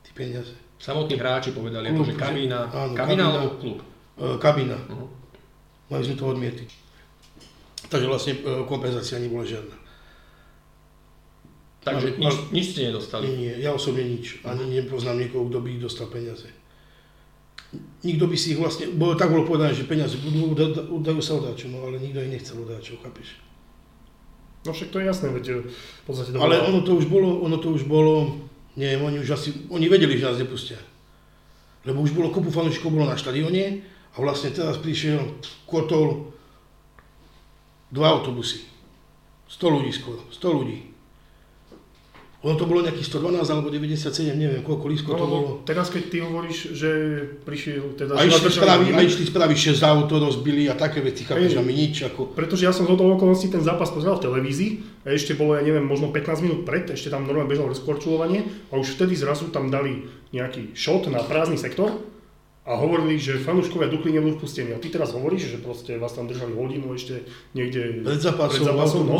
tí 0.03 0.11
peniaze. 0.15 0.53
Samotní 0.77 1.17
hráči 1.17 1.51
povedali, 1.51 1.89
klub, 1.89 2.05
že 2.05 2.13
kabína, 2.13 2.69
áno, 2.69 2.93
kabína, 2.93 3.23
alebo 3.27 3.57
klub? 3.57 3.77
Kabína. 4.17 4.77
Uh-huh. 4.77 5.09
Mali 5.89 6.03
sme 6.05 6.15
to 6.17 6.25
odmietli. 6.29 6.65
Takže 7.87 8.07
vlastne 8.09 8.33
uh, 8.41 8.61
kompenzácia 8.69 9.17
nebola 9.17 9.47
žiadna. 9.47 9.77
Takže 11.87 12.19
nič, 12.19 12.35
nič 12.51 12.65
ste 12.75 12.91
nedostali? 12.91 13.31
Nie, 13.31 13.53
ja 13.63 13.71
osobne 13.71 14.03
nič. 14.03 14.43
Ani 14.43 14.67
nepoznám 14.69 15.23
niekoho, 15.23 15.47
kto 15.47 15.63
by 15.63 15.69
dostal 15.79 16.11
peniaze 16.11 16.51
nikto 18.03 18.27
by 18.27 18.37
si 18.39 18.55
ich 18.55 18.59
vlastne, 18.59 18.87
bolo 18.95 19.19
tak 19.19 19.31
bolo 19.31 19.43
povedané, 19.43 19.75
že 19.75 19.89
peniaze 19.89 20.15
budú, 20.21 20.55
dajú 21.03 21.19
sa 21.19 21.35
odáčom, 21.35 21.75
no 21.75 21.83
ale 21.83 21.99
nikto 21.99 22.23
ich 22.23 22.31
nechcel 22.31 22.63
odáčom, 22.63 22.95
chápeš? 23.03 23.35
No 24.67 24.75
však 24.75 24.91
to 24.91 24.99
je 24.99 25.07
jasné, 25.07 25.31
veď 25.31 25.45
eh, 25.47 25.63
v 25.63 26.03
podstate 26.03 26.35
to 26.35 26.43
Ale 26.43 26.59
ono 26.59 26.83
to 26.83 26.99
už 26.99 27.07
bolo, 27.07 27.39
ono 27.39 27.55
to 27.55 27.71
už 27.71 27.87
bolo, 27.87 28.35
neviem, 28.75 28.99
oni 28.99 29.17
už 29.23 29.29
asi, 29.31 29.55
oni 29.71 29.87
vedeli, 29.87 30.19
že 30.19 30.27
nás 30.27 30.35
nepustia. 30.35 30.75
Lebo 31.87 32.03
už 32.03 32.11
bolo 32.11 32.35
kopu 32.35 32.51
fanúšikov 32.51 32.91
bolo 32.91 33.07
na 33.07 33.15
štadióne 33.15 33.79
a 34.11 34.17
vlastne 34.19 34.51
teraz 34.51 34.75
prišiel 34.75 35.39
Kotol 35.63 36.35
dva 37.95 38.11
autobusy. 38.11 38.67
100 39.47 39.75
ľudí 39.79 39.95
skoro, 39.95 40.19
100 40.35 40.57
ľudí. 40.59 40.96
Ono 42.47 42.55
to 42.55 42.63
bolo 42.63 42.79
nejakých 42.79 43.11
112 43.11 43.43
alebo 43.43 43.67
97, 43.67 44.31
neviem 44.31 44.63
koľko 44.63 44.85
lískov 44.87 45.11
no, 45.13 45.19
to 45.19 45.27
bolo. 45.27 45.49
Teraz 45.67 45.91
keď 45.91 46.03
ty 46.07 46.17
hovoríš, 46.23 46.71
že 46.71 46.89
prišiel 47.43 47.99
teda... 47.99 48.15
A 48.15 48.23
išli 48.23 48.47
spraví, 48.47 48.95
a 48.95 49.03
išli 49.03 49.27
spraviť 49.27 49.57
6 49.75 49.83
auto, 49.83 50.15
rozbili 50.15 50.63
a 50.71 50.79
také 50.79 51.03
veci, 51.03 51.27
chápeš, 51.27 51.59
a 51.59 51.61
my 51.61 51.75
nič 51.75 52.07
ako... 52.07 52.31
Pretože 52.31 52.63
ja 52.63 52.71
som 52.71 52.87
z 52.87 52.95
okolností 52.95 53.51
ten 53.51 53.59
zápas 53.59 53.91
pozeral 53.91 54.23
v 54.23 54.31
televízii 54.31 55.03
a 55.03 55.11
ešte 55.11 55.35
bolo, 55.35 55.59
ja 55.59 55.63
neviem, 55.67 55.83
možno 55.83 56.07
15 56.07 56.39
minút 56.39 56.59
pred, 56.63 56.87
ešte 56.87 57.11
tam 57.11 57.27
normálne 57.27 57.51
bežalo 57.51 57.67
rozkorčulovanie 57.75 58.71
a 58.71 58.79
už 58.79 58.95
vtedy 58.95 59.19
zrazu 59.19 59.51
tam 59.51 59.67
dali 59.67 60.07
nejaký 60.31 60.71
shot 60.71 61.11
na 61.11 61.19
prázdny 61.19 61.59
sektor 61.59 61.99
a 62.67 62.75
hovorili, 62.75 63.15
že 63.15 63.39
fanúškovia 63.39 63.87
Dukly 63.87 64.11
nebudú 64.11 64.43
vpustení. 64.43 64.75
A 64.75 64.79
ty 64.83 64.91
teraz 64.91 65.15
hovoríš, 65.15 65.55
že 65.55 65.63
proste 65.63 65.95
vás 65.95 66.11
tam 66.11 66.27
držali 66.27 66.51
hodinu 66.51 66.91
ešte 66.91 67.23
niekde 67.55 68.03
pred 68.03 68.19
zápasom, 68.19 68.51
pred 68.51 68.67
zápasom 68.67 69.01
no. 69.07 69.17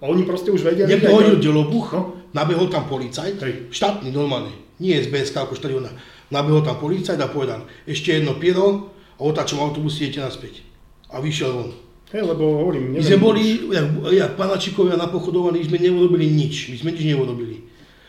A 0.00 0.04
oni 0.08 0.24
proste 0.24 0.48
už 0.48 0.64
vedia... 0.64 0.88
Niekto 0.88 1.12
hodil 1.12 1.36
delobuch, 1.36 1.92
no? 1.92 2.16
nabehol 2.32 2.72
tam 2.72 2.88
policajt, 2.88 3.36
Hej. 3.44 3.54
štátny 3.68 4.08
normálne, 4.08 4.48
nie 4.80 4.96
SBSK 4.96 5.44
ako 5.44 5.60
štadiona. 5.60 5.92
Nabehol 6.32 6.64
tam 6.64 6.80
policajt 6.80 7.20
a 7.20 7.28
povedal, 7.28 7.68
ešte 7.84 8.16
jedno 8.16 8.40
piero 8.40 8.88
a 9.16 9.20
otáčom 9.20 9.60
autobus 9.60 10.00
idete 10.00 10.24
naspäť. 10.24 10.64
A 11.12 11.20
vyšiel 11.20 11.52
von. 11.52 11.70
Hej, 12.16 12.24
lebo 12.32 12.64
hovorím, 12.64 12.96
neviem, 12.96 13.04
My 13.04 13.08
sme 13.12 13.18
boli, 13.20 13.42
jak, 13.76 13.86
jak 14.08 14.32
panačikovia 14.40 14.96
napochodovaní, 14.96 15.60
sme 15.68 15.76
neurobili 15.76 16.32
nič, 16.32 16.72
my 16.72 16.76
sme 16.80 16.90
nič 16.96 17.04
neurobili. 17.12 17.60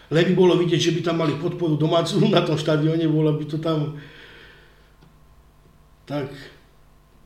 Len 0.07 0.23
by 0.31 0.33
bolo 0.39 0.55
vidieť, 0.55 0.79
že 0.79 0.95
by 0.95 1.01
tam 1.03 1.19
mali 1.19 1.35
podporu 1.35 1.75
domácu 1.75 2.23
na 2.31 2.39
tom 2.39 2.55
štadióne, 2.55 3.03
bolo 3.11 3.35
by 3.35 3.43
to 3.43 3.59
tam 3.59 3.99
tak 6.07 6.31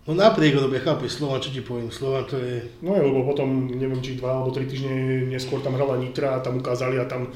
No 0.02 0.18
napriek 0.18 0.58
dobe, 0.58 0.82
chápeš, 0.82 1.22
Slovan, 1.22 1.46
čo 1.46 1.54
ti 1.54 1.62
poviem, 1.62 1.94
Slovan 1.94 2.26
to 2.26 2.42
je... 2.42 2.66
No 2.82 2.98
je, 2.98 3.06
lebo 3.06 3.22
potom, 3.22 3.70
neviem, 3.70 4.02
či 4.02 4.18
dva 4.18 4.42
alebo 4.42 4.50
tri 4.50 4.66
týždne 4.66 5.30
neskôr 5.30 5.62
tam 5.62 5.78
hrala 5.78 6.02
Nitra 6.02 6.36
a 6.36 6.44
tam 6.44 6.58
ukázali 6.58 6.98
a 6.98 7.06
tam 7.06 7.30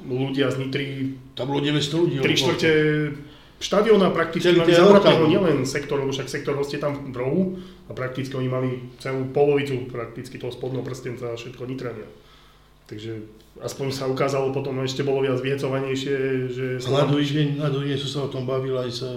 ľudia 0.00 0.48
z 0.48 0.64
Nitry... 0.64 1.12
Tam 1.36 1.52
bolo 1.52 1.60
900 1.60 1.92
ľudí. 1.92 2.16
Tri 2.24 2.34
štvrte 2.40 2.72
štadiona 3.60 4.12
prakticky 4.16 4.52
mali 4.56 4.72
zavratého 4.72 5.28
nielen 5.28 5.68
sektor, 5.68 6.00
lebo 6.00 6.12
však 6.12 6.28
sektor 6.28 6.56
ste 6.64 6.80
tam 6.80 7.12
v 7.12 7.16
rohu 7.16 7.42
a 7.88 7.92
prakticky 7.92 8.32
oni 8.32 8.48
mali 8.48 8.70
celú 8.96 9.28
polovicu 9.32 9.84
prakticky 9.88 10.40
toho 10.40 10.52
spodného 10.52 10.84
prstenca 10.84 11.32
a 11.32 11.38
všetko 11.38 11.68
Nitrania. 11.68 12.08
Takže 12.88 13.28
aspoň 13.60 13.92
sa 13.92 14.08
ukázalo 14.08 14.56
potom 14.56 14.80
ešte 14.80 15.04
bolo 15.04 15.20
viac 15.20 15.36
vyhecovanejšie, 15.40 16.16
že... 16.48 16.64
A 16.80 17.04
na 17.04 17.08
druhý 17.08 17.28
deň, 17.28 17.48
na 17.60 17.68
druhý 17.68 17.92
deň 17.92 17.98
som 18.08 18.10
sa 18.10 18.20
o 18.24 18.32
tom 18.32 18.48
bavil 18.48 18.76
aj 18.80 18.90
sa 19.04 19.10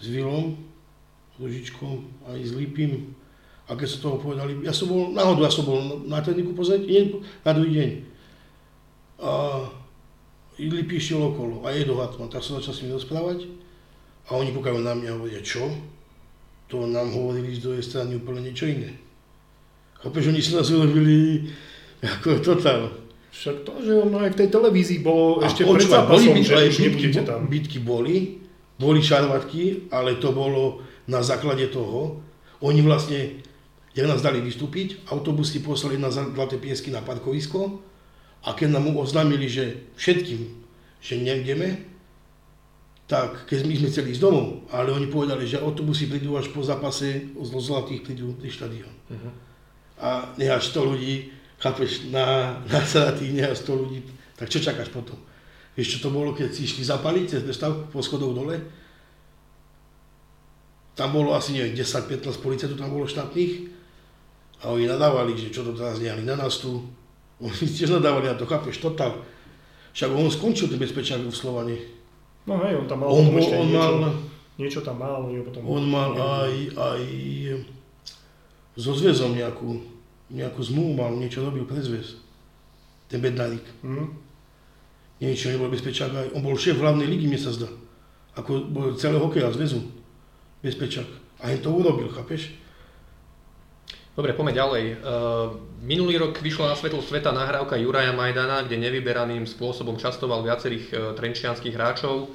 s 0.00 0.06
Vilom, 0.10 0.58
Ložičkom, 1.38 2.06
aj 2.30 2.38
s 2.38 2.52
Lipím. 2.54 3.14
A 3.64 3.74
keď 3.74 3.88
sa 3.88 3.98
toho 4.04 4.20
povedali, 4.20 4.60
ja 4.60 4.76
som 4.76 4.92
bol, 4.92 5.10
náhodou 5.16 5.42
ja 5.42 5.52
som 5.52 5.64
bol 5.64 6.04
na 6.04 6.20
tréningu 6.20 6.52
pozrieť, 6.52 6.84
na 7.42 7.50
druhý 7.56 7.72
deň. 7.80 7.90
A 9.24 9.30
Lipí 10.60 11.00
išiel 11.00 11.18
okolo 11.18 11.66
a 11.66 11.74
je 11.74 11.88
do 11.88 11.98
Hatman, 11.98 12.30
tak 12.30 12.44
som 12.44 12.60
začal 12.60 12.74
s 12.76 12.80
nimi 12.84 12.94
rozprávať. 12.94 13.50
A 14.30 14.38
oni 14.38 14.54
pokávajú 14.54 14.84
na 14.84 14.94
mňa 14.94 15.10
a 15.10 15.16
hovoria, 15.18 15.40
čo? 15.42 15.66
To 16.72 16.88
nám 16.88 17.12
hovorili 17.12 17.52
z 17.56 17.64
druhej 17.64 17.84
strany 17.84 18.16
úplne 18.16 18.46
niečo 18.46 18.70
iné. 18.70 18.96
Chápeš, 20.00 20.32
oni 20.32 20.40
si 20.40 20.52
nás 20.52 20.68
urobili 20.68 21.48
ako 22.04 22.40
totál. 22.44 22.92
Však 23.34 23.66
to, 23.66 23.72
že 23.82 23.92
ono 23.98 24.22
aj 24.22 24.30
v 24.36 24.38
tej 24.44 24.48
televízii 24.52 25.00
bolo 25.02 25.42
a 25.42 25.50
ešte 25.50 25.66
pred 25.66 25.90
zápasom, 25.90 26.38
že 26.38 26.54
už 26.54 26.78
nebudete 26.86 27.22
tam. 27.26 27.50
Bitky 27.50 27.82
boli, 27.82 28.38
boli 28.84 29.00
šarvatky, 29.00 29.88
ale 29.88 30.20
to 30.20 30.36
bolo 30.36 30.84
na 31.08 31.24
základe 31.24 31.64
toho. 31.72 32.20
Oni 32.60 32.84
vlastne, 32.84 33.40
jak 33.96 34.04
nás 34.04 34.20
dali 34.20 34.44
vystúpiť, 34.44 35.08
autobusy 35.08 35.64
poslali 35.64 35.96
na 35.96 36.12
Zlaté 36.12 36.60
piesky 36.60 36.92
na 36.92 37.00
parkovisko 37.00 37.80
a 38.44 38.52
keď 38.52 38.76
nám 38.76 38.92
oznámili, 38.92 39.48
že 39.48 39.88
všetkým, 39.96 40.40
že 41.00 41.16
nejdeme, 41.16 41.94
tak 43.04 43.44
keď 43.48 43.68
my 43.68 43.74
sme 43.76 43.90
chceli 43.92 44.16
ísť 44.16 44.24
domov, 44.24 44.64
ale 44.72 44.88
oni 44.88 45.12
povedali, 45.12 45.44
že 45.44 45.60
autobusy 45.60 46.08
prídu 46.08 46.40
až 46.40 46.48
po 46.52 46.64
zápase 46.64 47.32
zo 47.36 47.60
Zlatých 47.60 48.00
prídu 48.00 48.32
pri 48.36 48.48
štadión. 48.48 48.92
Uh-huh. 49.12 49.32
A 50.00 50.32
nechá 50.40 50.56
100 50.56 50.88
ľudí, 50.88 51.28
chápeš, 51.60 52.08
na, 52.08 52.56
na 52.64 52.80
Zlatých 52.80 53.32
nechá 53.32 53.52
100 53.52 53.80
ľudí, 53.80 54.00
tak 54.40 54.48
čo 54.48 54.64
čakáš 54.64 54.88
potom? 54.88 55.20
Čo 55.74 56.06
to 56.06 56.14
bolo, 56.14 56.30
keď 56.30 56.54
si 56.54 56.70
išli 56.70 56.86
zapaliť 56.86 57.24
cez 57.26 57.42
prestav 57.42 57.90
po 57.90 57.98
schodoch 57.98 58.30
dole? 58.30 58.62
Tam 60.94 61.10
bolo 61.10 61.34
asi, 61.34 61.58
neviem, 61.58 61.74
10-15 61.74 62.38
policajtov 62.38 62.78
tam 62.78 62.94
bolo 62.94 63.10
štátnych 63.10 63.66
a 64.62 64.70
oni 64.70 64.86
nadávali, 64.86 65.34
že 65.34 65.50
čo 65.50 65.66
to 65.66 65.74
teraz 65.74 65.98
nehali 65.98 66.22
na 66.22 66.38
nás 66.38 66.62
tu. 66.62 66.78
Oni 67.42 67.66
tiež 67.66 67.98
nadávali 67.98 68.30
na 68.30 68.38
to, 68.38 68.46
chápeš, 68.46 68.78
totál. 68.78 69.26
Však 69.90 70.14
on 70.14 70.30
skončil 70.30 70.70
ten 70.70 70.78
bezpečák 70.78 71.18
v 71.18 71.34
Slovane. 71.34 71.76
No 72.46 72.62
hej, 72.62 72.78
on 72.78 72.86
tam 72.86 73.02
mal 73.02 73.10
on, 73.10 73.34
bol, 73.34 73.42
on 73.42 73.66
niečo, 73.66 73.74
mal, 73.74 73.94
niečo 74.54 74.80
tam 74.86 74.96
mal. 75.02 75.26
Potom 75.26 75.62
on 75.66 75.84
mal 75.90 76.14
aj, 76.14 76.54
aj 76.78 77.02
so 78.78 78.94
zväzom 78.94 79.34
nejakú, 79.34 79.82
nejakú 80.30 80.60
zmluvu 80.62 80.92
mal, 80.94 81.10
niečo 81.18 81.42
robil 81.42 81.66
pre 81.66 81.82
zväz. 81.82 82.22
Ten 83.10 83.18
bednárik. 83.18 83.62
Mm. 83.82 84.23
Niečo 85.22 85.50
nebol 85.54 85.70
bezpečák, 85.70 86.34
on 86.34 86.42
bol 86.42 86.58
šéf 86.58 86.78
hlavnej 86.78 87.06
ligy, 87.06 87.30
mi 87.30 87.38
sa 87.38 87.54
zdá. 87.54 87.70
ako 88.34 88.66
celého 88.98 89.22
hokeja 89.22 89.54
zväzu. 89.54 89.78
Bezpečak. 90.58 91.06
A 91.38 91.54
jen 91.54 91.62
to 91.62 91.70
urobil, 91.70 92.10
chápeš? 92.10 92.50
Dobre, 94.14 94.30
poďme 94.34 94.54
ďalej. 94.54 94.84
Uh, 94.94 95.58
minulý 95.82 96.22
rok 96.22 96.38
vyšla 96.38 96.70
na 96.70 96.78
svetlo 96.78 97.02
sveta 97.02 97.34
nahrávka 97.34 97.74
Juraja 97.74 98.14
Majdana, 98.14 98.62
kde 98.62 98.78
nevyberaným 98.78 99.42
spôsobom 99.42 99.98
častoval 99.98 100.46
viacerých 100.46 100.86
uh, 100.90 100.98
trenčianských 101.18 101.74
hráčov. 101.74 102.30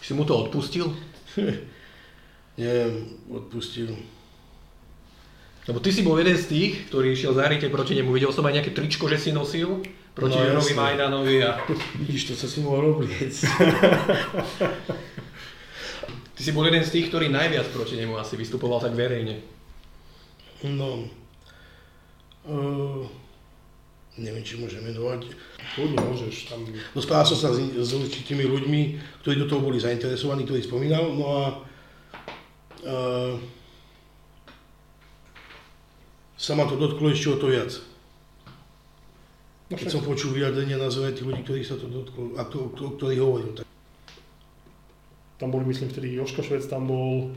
Si 0.00 0.16
mu 0.16 0.24
to 0.24 0.36
odpustil? 0.36 0.88
Nie, 2.60 2.92
odpustil. 3.28 3.92
Lebo 5.68 5.84
ty 5.84 5.92
si 5.92 6.00
bol 6.00 6.16
jeden 6.16 6.32
z 6.32 6.48
tých, 6.48 6.72
ktorý 6.88 7.12
išiel 7.12 7.36
zahrite 7.36 7.68
proti 7.68 7.92
nemu. 7.92 8.08
Videl 8.08 8.32
som 8.32 8.44
aj 8.48 8.56
nejaké 8.56 8.72
tričko, 8.72 9.04
že 9.04 9.20
si 9.20 9.30
nosil 9.36 9.84
proti 10.18 10.34
no, 10.34 10.44
Jurovi 10.44 10.74
Majdanovi. 10.74 11.36
A... 11.46 11.62
Vidíš, 12.02 12.24
to 12.24 12.34
sa 12.34 12.50
si 12.50 12.58
mohol 12.58 12.98
obliec. 12.98 13.38
ty 16.34 16.40
si 16.42 16.50
bol 16.50 16.66
jeden 16.66 16.82
z 16.82 16.90
tých, 16.90 17.06
ktorý 17.14 17.30
najviac 17.30 17.70
proti 17.70 17.94
nemu 17.94 18.18
asi 18.18 18.34
vystupoval 18.34 18.82
tak 18.82 18.98
verejne. 18.98 19.38
No, 20.66 21.06
uh, 22.50 23.06
neviem, 24.18 24.42
či 24.42 24.58
môžem 24.58 24.82
menovať. 24.82 25.30
Kľudne 25.78 26.02
môžeš 26.02 26.50
tam... 26.50 26.66
No 26.66 26.98
spával 26.98 27.22
som 27.30 27.38
sa 27.38 27.50
s, 27.54 27.62
s 27.78 27.90
určitými 27.94 28.42
ľuďmi, 28.42 28.80
ktorí 29.22 29.38
do 29.38 29.46
toho 29.46 29.62
boli 29.62 29.78
zainteresovaní, 29.78 30.42
ktorí 30.42 30.66
spomínal, 30.66 31.14
no 31.14 31.26
a 31.30 31.42
uh, 32.82 33.34
sa 36.34 36.58
ma 36.58 36.66
to 36.66 36.74
dotklo 36.74 37.14
ešte 37.14 37.30
o 37.30 37.38
to 37.38 37.54
viac. 37.54 37.87
Keď 39.68 39.88
som 39.92 40.00
počul 40.00 40.32
vyjadrenia 40.32 40.80
na 40.80 40.88
tých 40.88 41.24
ľudí, 41.28 41.44
ktorých 41.44 41.68
sa 41.68 41.76
to 41.76 41.92
dotklo, 41.92 42.40
a 42.40 42.42
to, 42.48 42.72
o 42.72 42.90
ktorých 42.96 43.20
hovoril. 43.20 43.52
Tak. 43.52 43.66
Tam 45.36 45.52
boli, 45.52 45.68
myslím, 45.68 45.92
vtedy 45.92 46.16
Joško 46.16 46.40
Švec, 46.40 46.64
tam 46.66 46.88
bol... 46.88 47.36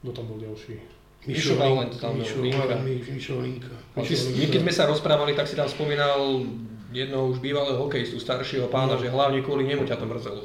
Kto 0.00 0.10
tam 0.14 0.30
bol 0.30 0.38
ďalší? 0.38 0.80
Mišo 1.28 1.58
Valent 1.60 1.92
tam. 2.00 2.16
Mišo 2.16 2.40
Linka. 3.42 3.76
My 3.98 4.06
keď 4.48 4.60
sme 4.64 4.72
sa 4.72 4.88
rozprávali, 4.88 5.36
tak 5.36 5.50
si 5.50 5.58
tam 5.58 5.68
spomínal 5.68 6.46
jedného 6.94 7.28
už 7.28 7.42
bývalého 7.44 7.76
hokejistu, 7.76 8.16
staršieho 8.16 8.72
pána, 8.72 8.96
no. 8.96 9.02
že 9.02 9.12
hlavne 9.12 9.44
kvôli 9.44 9.68
nemu 9.68 9.84
ťa 9.84 10.00
to 10.00 10.06
mrzelo. 10.08 10.42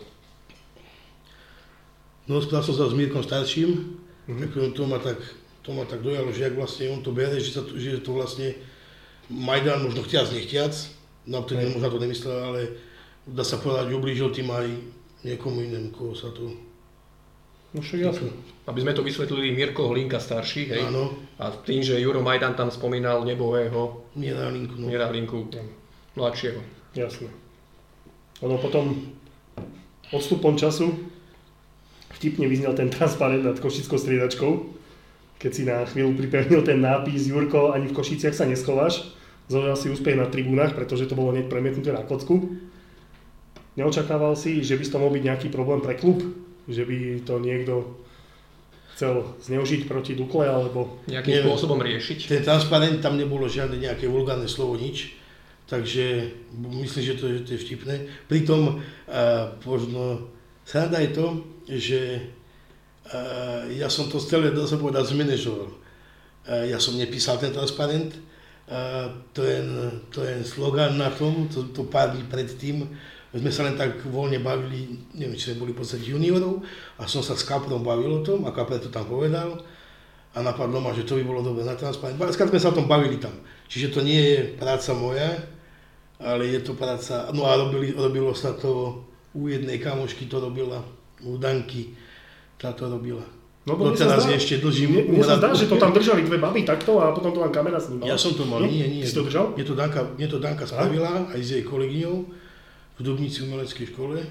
No, 2.25 2.41
spýtal 2.41 2.65
som 2.65 2.75
sa 2.75 2.85
s 2.89 2.97
Mírkom 2.97 3.21
starším, 3.21 4.01
mm-hmm. 4.27 4.73
to 4.73 4.83
ma 4.89 4.97
tak 4.97 5.21
to 5.65 5.73
ma 5.73 5.81
tak 5.89 6.05
dojalo, 6.05 6.29
že 6.29 6.45
ak 6.45 6.53
vlastne 6.53 6.93
on 6.93 7.01
to 7.01 7.09
bere, 7.09 7.41
že, 7.41 7.57
sa 7.57 7.65
to, 7.65 7.73
že 7.73 7.97
to 8.05 8.13
vlastne 8.13 8.53
Majdan 9.29 9.81
možno 9.83 10.05
chtiac 10.05 10.29
nechtiac, 10.29 10.73
no 11.25 11.41
vtedy 11.41 11.73
možno 11.73 11.89
to 11.89 11.99
nemyslel, 12.01 12.37
ale 12.37 12.61
dá 13.25 13.41
sa 13.41 13.57
povedať, 13.57 13.89
ublížil 13.89 14.29
tým 14.29 14.49
aj 14.53 14.69
niekomu 15.25 15.65
inému, 15.65 15.89
koho 15.89 16.13
sa 16.13 16.29
to... 16.29 16.53
No 17.73 17.81
však 17.81 17.99
jasne. 17.99 18.29
Aby 18.69 18.85
sme 18.85 18.93
to 18.95 19.03
vysvetlili, 19.03 19.51
Mirko 19.51 19.89
Hlinka 19.89 20.21
starší, 20.21 20.71
hej? 20.71 20.87
Áno. 20.87 21.11
A 21.41 21.51
tým, 21.51 21.83
že 21.83 21.99
Juro 21.99 22.21
Majdan 22.21 22.55
tam 22.55 22.71
spomínal 22.71 23.25
nebového... 23.25 24.05
Mieralinku, 24.15 24.77
no. 24.79 24.87
Mieralinku, 24.87 25.37
mladšieho. 26.15 26.61
Jasne. 26.95 27.27
Ono 28.45 28.55
potom 28.61 29.11
odstupom 30.13 30.55
času 30.55 30.91
vtipne 32.15 32.47
vyznel 32.47 32.71
ten 32.77 32.87
transparent 32.87 33.43
nad 33.43 33.59
Košickou 33.59 33.99
striedačkou, 33.99 34.51
keď 35.35 35.51
si 35.51 35.61
na 35.67 35.83
chvíľu 35.83 36.15
pripevnil 36.15 36.63
ten 36.63 36.79
nápis 36.79 37.27
Jurko, 37.27 37.75
ani 37.75 37.91
v 37.91 37.95
Košiciach 37.95 38.31
sa 38.31 38.47
neschováš, 38.47 39.14
zaujal 39.47 39.77
si 39.77 39.91
úspech 39.91 40.17
na 40.17 40.27
tribúnach, 40.27 40.73
pretože 40.73 41.09
to 41.09 41.17
bolo 41.17 41.33
hneď 41.35 41.49
premietnuté 41.49 41.93
na 41.93 42.05
kocku. 42.05 42.55
Neočakával 43.75 44.39
si, 44.39 44.63
že 44.63 44.79
by 44.79 44.83
to 44.87 44.97
mohol 44.97 45.13
byť 45.13 45.23
nejaký 45.23 45.47
problém 45.51 45.83
pre 45.83 45.99
klub, 45.99 46.23
že 46.65 46.87
by 46.87 47.27
to 47.27 47.33
niekto 47.43 47.73
chcel 48.95 49.35
zneužiť 49.43 49.91
proti 49.91 50.15
Dukle, 50.15 50.47
alebo... 50.47 51.03
Nejakým 51.11 51.43
spôsobom 51.43 51.83
riešiť? 51.83 52.31
Ten 52.31 52.43
transparent, 52.47 53.03
tam 53.03 53.19
nebolo 53.19 53.51
žiadne 53.51 53.75
nejaké 53.75 54.07
vulgárne 54.07 54.47
slovo, 54.47 54.79
nič. 54.79 55.19
Takže 55.67 56.31
myslím, 56.55 57.03
že 57.03 57.13
to, 57.19 57.25
že 57.27 57.41
to 57.43 57.51
je 57.57 57.63
vtipné. 57.67 57.95
Pritom 58.31 58.79
uh, 58.79 59.51
možno 59.67 60.31
sranda 60.63 61.03
je 61.03 61.11
to, 61.11 61.25
že 61.67 61.99
Eh, 63.05 63.77
ja 63.77 63.85
som 63.85 64.09
to 64.09 64.17
celé, 64.17 64.49
dá 64.49 64.65
sa 64.65 64.81
povedať, 64.81 65.13
zmanéžoval. 65.13 65.69
Eh, 66.49 66.73
ja 66.73 66.81
som 66.81 66.97
nepísal 66.97 67.37
ten 67.37 67.53
transparent, 67.53 68.17
to 69.33 69.41
je, 69.45 69.59
to 70.09 70.19
je 70.25 70.41
slogan 70.41 70.97
na 70.97 71.13
tom, 71.13 71.45
to, 71.45 71.69
to 71.69 71.85
pár 71.85 72.17
dní 72.17 72.25
predtým, 72.25 72.89
sme 73.35 73.51
sa 73.51 73.67
len 73.67 73.75
tak 73.75 73.99
voľne 74.07 74.39
bavili, 74.39 74.95
neviem, 75.11 75.35
či 75.35 75.51
sme 75.51 75.67
boli 75.67 75.75
v 75.75 75.83
podstate 75.83 76.07
juniorov, 76.07 76.63
a 76.97 77.03
som 77.03 77.19
sa 77.19 77.35
s 77.35 77.43
Kaprom 77.43 77.83
bavil 77.83 78.23
o 78.23 78.25
tom, 78.25 78.47
a 78.47 78.55
Kapre 78.55 78.79
to 78.79 78.87
tam 78.87 79.05
povedal, 79.05 79.59
a 80.35 80.37
napadlo 80.39 80.79
ma, 80.79 80.95
že 80.95 81.07
to 81.07 81.19
by 81.19 81.23
bolo 81.23 81.43
dobre 81.43 81.63
na 81.63 81.79
transparent. 81.79 82.19
Skrátka 82.19 82.59
sme 82.59 82.63
sa 82.63 82.71
o 82.71 82.77
tom 82.79 82.91
bavili 82.91 83.19
tam. 83.19 83.31
Čiže 83.71 83.91
to 83.91 83.99
nie 84.03 84.19
je 84.19 84.39
práca 84.59 84.91
moja, 84.91 85.31
ale 86.19 86.47
je 86.47 86.59
to 86.63 86.75
práca, 86.75 87.31
no 87.31 87.47
a 87.47 87.55
robili, 87.55 87.91
robilo 87.95 88.31
sa 88.35 88.55
to 88.55 89.03
u 89.35 89.51
jednej 89.51 89.83
kamošky, 89.83 90.31
to 90.31 90.39
robila, 90.39 90.79
u 91.23 91.35
Danky, 91.35 91.91
táto 92.55 92.87
robila. 92.87 93.23
No, 93.65 93.73
no 93.73 93.97
teraz 93.97 94.21
zdá, 94.21 94.37
ešte 94.37 94.61
dlžím. 94.61 95.09
Mne 95.09 95.25
sa 95.25 95.41
zdá, 95.41 95.49
že 95.57 95.65
to 95.65 95.81
tam 95.81 95.89
držali 95.89 96.21
dve 96.21 96.37
baby 96.37 96.61
takto 96.61 97.01
a 97.01 97.09
potom 97.17 97.33
to 97.33 97.41
vám 97.41 97.49
kamera 97.49 97.81
snímala. 97.81 98.05
Ja 98.05 98.13
som 98.13 98.37
to 98.37 98.45
mal, 98.45 98.61
no? 98.61 98.69
nie, 98.69 98.85
nie. 98.85 99.01
Si 99.01 99.17
to 99.17 99.25
držal? 99.25 99.57
Mne 99.57 99.65
to 99.65 99.73
Danka, 99.73 100.05
mne 100.05 100.27
to 100.29 100.37
Danka 100.37 100.69
spravila 100.69 101.25
aj 101.33 101.39
s 101.41 101.49
jej 101.57 101.63
kolegyňou 101.65 102.15
v 102.95 102.99
Dubnici 103.01 103.41
umeleckej 103.41 103.89
škole. 103.89 104.21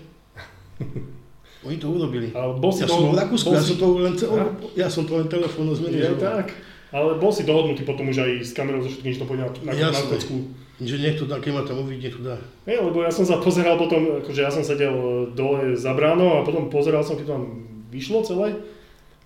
Oni 1.66 1.76
to 1.82 1.90
urobili. 1.90 2.30
Ale 2.30 2.62
bol 2.62 2.70
si 2.70 2.84
ja 2.84 2.86
to, 2.86 2.94
som 2.94 3.10
v 3.10 3.18
Rakúsku, 3.18 3.48
ja 3.50 3.62
som 3.64 3.76
to 3.80 3.86
len, 3.98 4.14
ja 4.78 4.88
som 4.88 5.02
to 5.02 5.12
len 5.18 5.26
telefónno 5.26 5.74
zmenil. 5.74 6.14
Je 6.14 6.20
tak. 6.22 6.54
Ale 6.94 7.18
bol 7.18 7.34
si 7.34 7.42
dohodnutý 7.42 7.82
potom 7.82 8.06
už 8.06 8.22
aj 8.22 8.30
s 8.38 8.50
kamerou 8.54 8.78
so 8.78 8.86
všetkým, 8.86 9.18
že 9.18 9.18
to 9.18 9.26
pôjde 9.26 9.42
na, 9.42 9.50
na, 9.74 9.90
na 9.90 10.02
kocku. 10.06 10.46
Že 10.78 10.96
niekto 11.02 11.26
dá, 11.26 11.42
keď 11.42 11.50
ma 11.58 11.62
tam 11.66 11.82
uvidí, 11.82 12.06
nech 12.06 12.14
to 12.14 12.22
dá. 12.22 12.38
Nie, 12.70 12.78
lebo 12.78 13.02
ja 13.02 13.10
som 13.10 13.26
sa 13.26 13.42
pozeral 13.42 13.74
potom, 13.74 14.22
akože 14.22 14.40
ja 14.46 14.52
som 14.54 14.62
sedel 14.62 14.94
dole 15.34 15.74
za 15.74 15.90
bránou 15.90 16.38
a 16.38 16.46
potom 16.46 16.70
pozeral 16.70 17.02
som, 17.02 17.18
keď 17.18 17.34
tam 17.34 17.66
vyšlo 17.90 18.22
celé. 18.22 18.62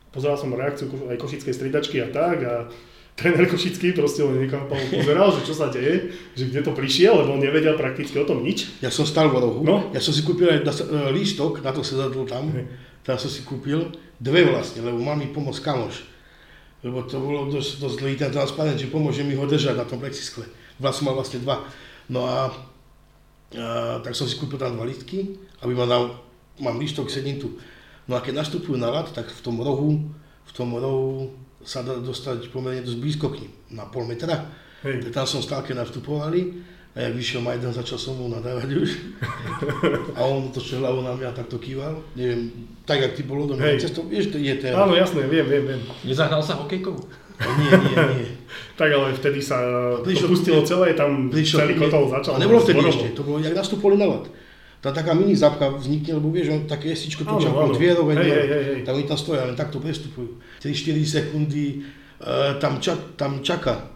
Pozeral 0.09 0.40
som 0.40 0.55
reakciu 0.55 0.88
aj 0.88 1.21
košickej 1.21 1.55
stridačky 1.55 2.01
a 2.01 2.09
tak 2.09 2.38
a 2.44 2.55
tréner 3.18 3.51
Košický 3.51 3.99
proste 3.99 4.23
len 4.23 4.47
niekam 4.47 4.71
pozeral, 4.71 5.35
že 5.35 5.42
čo 5.42 5.51
sa 5.51 5.66
deje, 5.75 6.14
že 6.38 6.47
kde 6.47 6.62
to 6.62 6.71
prišiel, 6.71 7.18
lebo 7.18 7.35
on 7.35 7.42
nevedel 7.42 7.75
prakticky 7.75 8.14
o 8.14 8.23
tom 8.23 8.47
nič. 8.47 8.79
Ja 8.79 8.94
som 8.94 9.03
stal 9.03 9.27
v 9.27 9.42
rohu, 9.42 9.66
no? 9.66 9.90
ja 9.90 9.99
som 9.99 10.14
si 10.14 10.23
kúpil 10.23 10.47
aj 10.47 10.62
e, 10.62 10.71
lístok, 11.11 11.59
na 11.66 11.75
to 11.75 11.83
zadol 11.83 12.23
tam, 12.31 12.55
tam 13.03 13.18
som 13.18 13.27
si 13.27 13.42
kúpil, 13.42 13.90
dve 14.23 14.47
vlastne, 14.47 14.87
lebo 14.87 15.03
mám 15.03 15.18
mi 15.18 15.35
pomôcť 15.35 15.66
kamoš. 15.66 16.07
Lebo 16.87 17.03
to 17.03 17.18
bolo 17.18 17.51
dosť, 17.51 17.83
dosť 17.83 17.97
dlhý 17.99 18.14
ten 18.14 18.31
transparent, 18.31 18.79
že 18.79 18.87
pomôže 18.87 19.27
mi 19.27 19.35
ho 19.35 19.42
držať 19.51 19.75
na 19.75 19.83
tom 19.83 19.99
plexiskle. 19.99 20.47
Vlastne 20.79 21.11
mal 21.11 21.18
vlastne 21.18 21.42
dva. 21.42 21.66
No 22.07 22.23
a, 22.23 22.55
a 23.59 23.99
tak 23.99 24.14
som 24.14 24.31
si 24.31 24.38
kúpil 24.38 24.62
tam 24.62 24.79
dva 24.79 24.87
lístky, 24.87 25.42
aby 25.66 25.75
ma 25.75 25.90
dal, 25.90 26.14
mám 26.62 26.79
lístok, 26.79 27.11
sedím 27.11 27.42
tu. 27.42 27.59
No 28.09 28.16
a 28.16 28.25
keď 28.25 28.40
nastupujú 28.40 28.81
na 28.81 28.88
rad, 28.88 29.12
tak 29.12 29.29
v 29.29 29.40
tom 29.44 29.61
rohu, 29.61 30.01
v 30.49 30.53
tom 30.57 30.73
rohu 30.73 31.37
sa 31.61 31.85
dá 31.85 32.01
dostať 32.01 32.49
pomerne 32.49 32.81
dosť 32.81 32.99
blízko 32.99 33.29
k 33.29 33.44
ním, 33.44 33.53
na 33.77 33.85
pol 33.85 34.09
metra. 34.09 34.49
Hej. 34.81 35.05
Tak 35.05 35.11
tam 35.12 35.27
som 35.29 35.44
stál, 35.44 35.61
keď 35.61 35.85
nastupovali 35.85 36.57
a 36.97 37.05
jak 37.05 37.12
vyšiel 37.12 37.44
Majdan, 37.44 37.77
začal 37.77 38.01
som 38.01 38.16
mu 38.16 38.33
nadávať 38.33 38.71
už. 38.81 38.90
a 40.16 40.25
on 40.25 40.49
to 40.49 40.64
hlavou 40.81 41.05
na 41.05 41.12
mňa 41.12 41.37
takto 41.37 41.61
kýval. 41.61 42.01
Neviem, 42.16 42.49
tak 42.88 43.05
jak 43.05 43.12
ty 43.12 43.23
bolo 43.29 43.44
do 43.44 43.61
mňa 43.61 43.77
cestou, 43.77 44.09
vieš, 44.09 44.33
to 44.33 44.40
je 44.40 44.57
ten... 44.57 44.73
Áno, 44.73 44.97
jasné, 44.97 45.29
viem, 45.29 45.44
viem, 45.44 45.68
viem. 45.68 45.81
Nezahnal 46.09 46.40
sa 46.40 46.57
hokejkou? 46.57 46.97
Nie, 47.38 47.71
nie, 47.77 47.97
nie. 48.25 48.29
tak 48.81 48.88
ale 48.88 49.12
vtedy 49.14 49.38
sa 49.44 49.61
prišlo, 50.01 50.27
to 50.27 50.33
pustilo 50.33 50.61
celé, 50.64 50.97
tam 50.97 51.29
prišlo, 51.29 51.61
celý 51.61 51.75
kotol 51.77 52.09
začal. 52.09 52.35
A 52.35 52.42
nebolo 52.42 52.64
vtedy 52.64 52.81
ešte, 52.81 53.12
to 53.12 53.21
bolo, 53.21 53.44
jak 53.44 53.53
nastupovali 53.53 54.01
na 54.01 54.09
lat 54.09 54.25
tá 54.79 54.95
taká 54.95 55.11
mini 55.11 55.35
zápka 55.35 55.75
vznikne, 55.75 56.23
lebo 56.23 56.31
vieš, 56.31 56.55
také 56.71 56.95
jesičko 56.95 57.27
tu 57.27 57.35
čaká 57.43 57.59
od 57.67 57.75
dvierov, 57.75 58.14
hej, 58.14 58.23
hej, 58.23 58.47
hej, 58.47 58.62
hej. 58.62 58.81
tam 58.87 58.95
oni 58.95 59.07
tam 59.11 59.19
stoja, 59.19 59.43
len 59.43 59.59
takto 59.59 59.83
prestupujú. 59.83 60.38
3-4 60.62 61.03
sekundy 61.03 61.83
uh, 62.23 62.62
tam, 62.62 62.79
ča, 62.79 62.95
tam 63.19 63.43
čaká. 63.43 63.91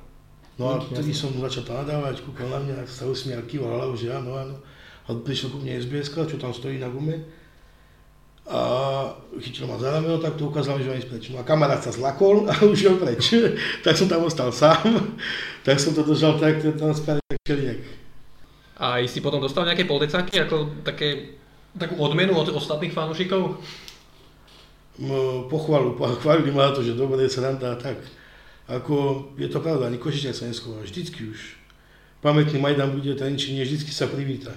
No 0.59 0.75
a 0.75 0.75
vtedy 0.83 1.14
som 1.14 1.31
začal 1.38 1.62
tam 1.62 1.87
nadávať, 1.87 2.27
kúkal 2.27 2.51
na 2.51 2.59
mňa, 2.59 2.75
sa 2.90 3.07
usmial, 3.07 3.47
kýval 3.47 3.79
hlavu, 3.79 3.95
že 3.95 4.11
áno, 4.11 4.35
áno. 4.35 4.57
A 5.07 5.14
prišiel 5.14 5.55
ku 5.55 5.62
mne 5.62 5.79
SBS, 5.79 6.11
čo 6.11 6.37
tam 6.38 6.51
stojí 6.51 6.83
na 6.83 6.90
gume. 6.90 7.18
A 8.42 8.61
chytil 9.38 9.71
ma 9.71 9.79
za 9.79 9.95
rameno, 9.95 10.18
tak 10.18 10.35
to 10.35 10.51
ukázal, 10.51 10.83
že 10.83 10.90
on 10.90 10.99
je 10.99 11.07
preč. 11.07 11.31
No 11.31 11.38
a 11.38 11.47
kamarát 11.47 11.79
sa 11.79 11.95
zlakol 11.95 12.51
a 12.51 12.59
už 12.59 12.79
je 12.79 12.90
preč. 12.99 13.23
tak 13.87 13.95
som 13.95 14.11
tam 14.11 14.27
ostal 14.27 14.51
sám. 14.51 14.83
tak 15.62 15.79
som 15.79 15.95
to 15.95 16.03
držal 16.03 16.42
tak, 16.42 16.59
ten 16.59 16.75
transparent, 16.75 17.23
tak 17.23 18.01
a 18.76 19.00
si 19.04 19.20
potom 19.20 19.40
dostal 19.40 19.68
nejaké 19.68 19.85
poldecáky, 19.85 20.40
ako 20.40 20.85
také, 20.85 21.37
takú 21.76 22.00
odmenu 22.00 22.32
od 22.32 22.52
ostatných 22.52 22.92
fanúšikov? 22.92 23.61
No, 25.00 25.48
pochvalu, 25.48 25.96
chválili 26.20 26.52
ma 26.52 26.68
to, 26.72 26.85
že 26.85 26.92
dobre 26.96 27.24
sranda 27.28 27.72
a 27.72 27.80
tak. 27.80 27.96
Ako, 28.68 29.28
je 29.40 29.48
to 29.48 29.58
pravda, 29.61 29.88
ani 29.88 29.98
Košičák 29.98 30.37
sa 30.37 30.48
neschová, 30.48 30.85
vždycky 30.85 31.32
už. 31.32 31.58
Pamätný 32.22 32.61
Majdan 32.61 32.94
bude 32.94 33.12
Trenčine, 33.18 33.66
vždycky 33.66 33.90
sa 33.90 34.06
privíta. 34.06 34.54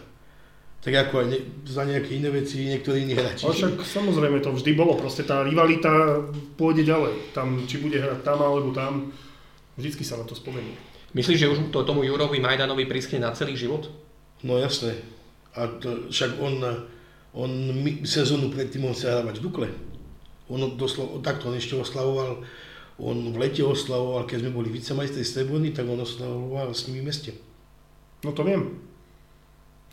tak 0.85 1.09
ako 1.09 1.25
aj 1.25 1.27
ne, 1.33 1.39
za 1.65 1.81
nejaké 1.81 2.13
iné 2.13 2.29
veci 2.29 2.61
niektorí 2.61 3.09
iní 3.09 3.17
hráči. 3.17 3.49
Ale 3.49 3.57
však 3.57 3.81
samozrejme 3.81 4.37
to 4.37 4.53
vždy 4.53 4.77
bolo, 4.77 4.93
proste 4.93 5.25
tá 5.25 5.41
rivalita 5.41 6.21
pôjde 6.53 6.85
ďalej. 6.85 7.33
Tam, 7.33 7.65
či 7.65 7.81
bude 7.81 7.97
hrať 7.97 8.21
tam 8.21 8.37
alebo 8.37 8.69
tam, 8.69 9.09
vždycky 9.81 10.05
sa 10.05 10.21
na 10.21 10.29
to 10.29 10.37
spomenie. 10.37 10.77
Myslíš, 11.17 11.41
že 11.41 11.49
už 11.49 11.73
to 11.73 11.81
tomu 11.89 12.05
Jurovi 12.05 12.37
Majdanovi 12.37 12.85
prischne 12.85 13.17
na 13.17 13.33
celý 13.33 13.57
život? 13.57 13.89
No 14.43 14.59
jasné. 14.59 14.97
A 15.55 15.67
to, 15.79 16.11
však 16.11 16.35
on, 16.41 16.59
on 17.31 17.51
sezónu 18.03 18.51
predtým 18.51 18.83
on 18.83 18.95
sa 18.97 19.19
hrávať 19.19 19.39
v 19.39 19.45
Dukle. 19.47 19.67
On 20.51 20.59
doslova, 20.75 21.23
takto 21.23 21.47
on 21.47 21.55
ešte 21.55 21.79
oslavoval, 21.79 22.43
on 22.99 23.17
v 23.31 23.37
lete 23.39 23.63
oslavoval, 23.63 24.27
keď 24.27 24.45
sme 24.45 24.55
boli 24.55 24.69
vicemajstri 24.71 25.23
Streborní, 25.23 25.71
tak 25.71 25.87
on 25.87 25.99
oslavoval 25.99 26.75
s 26.75 26.87
nimi 26.87 27.01
v 27.01 27.07
meste. 27.07 27.31
No 28.23 28.35
to 28.35 28.43
viem. 28.43 28.83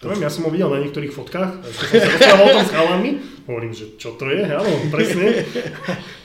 To 0.02 0.10
viem, 0.10 0.22
ja 0.26 0.30
som 0.30 0.42
ho 0.46 0.50
videl 0.50 0.66
na 0.66 0.82
niektorých 0.82 1.14
fotkách, 1.14 1.62
keď 1.62 1.72
som 1.78 1.86
sa 1.86 2.10
rozprával 2.10 2.42
o 2.42 2.54
tom 2.58 2.66
s 2.66 2.74
chalami, 2.74 3.10
hovorím, 3.46 3.72
že 3.72 3.84
čo 3.94 4.18
to 4.18 4.26
je, 4.34 4.42
áno, 4.42 4.72
presne, 4.90 5.46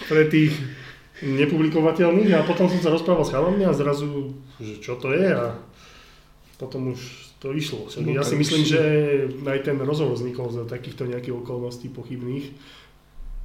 pre 0.09 0.25
tých 0.33 0.57
nepublikovateľných 1.21 2.33
a 2.37 2.45
potom 2.45 2.65
som 2.65 2.81
sa 2.81 2.89
rozprával 2.89 3.25
s 3.25 3.33
chalami 3.33 3.61
a 3.65 3.77
zrazu, 3.77 4.33
že 4.57 4.81
čo 4.81 4.97
to 4.97 5.13
je 5.13 5.29
a 5.29 5.61
potom 6.57 6.93
už 6.93 7.26
to 7.37 7.53
išlo. 7.53 7.85
Však 7.85 8.01
No 8.01 8.17
ja 8.17 8.25
si 8.25 8.35
myslím, 8.35 8.63
že 8.65 8.81
aj 9.45 9.59
ten 9.61 9.77
rozhovor 9.77 10.17
vznikol 10.17 10.49
za 10.49 10.65
takýchto 10.65 11.05
nejakých 11.05 11.37
okolností 11.37 11.93
pochybných, 11.93 12.49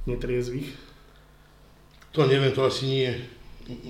netriezvých, 0.09 0.69
To 2.13 2.29
neviem, 2.29 2.53
to 2.53 2.61
asi 2.61 2.85
nie. 2.85 3.09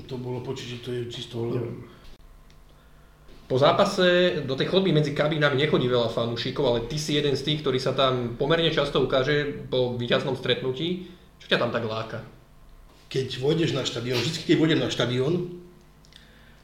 To 0.07 0.15
bolo 0.15 0.39
počuť, 0.39 0.67
že 0.67 0.77
to 0.79 0.89
je 0.95 1.01
čisto 1.11 1.43
neviem. 1.43 1.83
Po 3.43 3.59
zápase 3.59 4.39
do 4.47 4.55
tej 4.55 4.71
chodby 4.71 4.95
medzi 4.95 5.11
kabínami 5.11 5.59
nechodí 5.59 5.91
veľa 5.91 6.07
fanúšikov, 6.07 6.63
ale 6.63 6.79
ty 6.87 6.95
si 6.95 7.19
jeden 7.19 7.35
z 7.35 7.43
tých, 7.43 7.59
ktorý 7.59 7.75
sa 7.75 7.91
tam 7.91 8.39
pomerne 8.39 8.71
často 8.71 9.03
ukáže 9.03 9.67
po 9.67 9.99
víťaznom 9.99 10.39
stretnutí. 10.39 11.11
Čo 11.43 11.51
ťa 11.51 11.59
tam 11.59 11.75
tak 11.75 11.83
láka? 11.83 12.23
Keď 13.11 13.43
vojdeš 13.43 13.75
na 13.75 13.83
štadión, 13.83 14.17
vždy 14.23 14.47
keď 14.47 14.55
vojdem 14.55 14.79
na 14.79 14.87
štadión, 14.87 15.62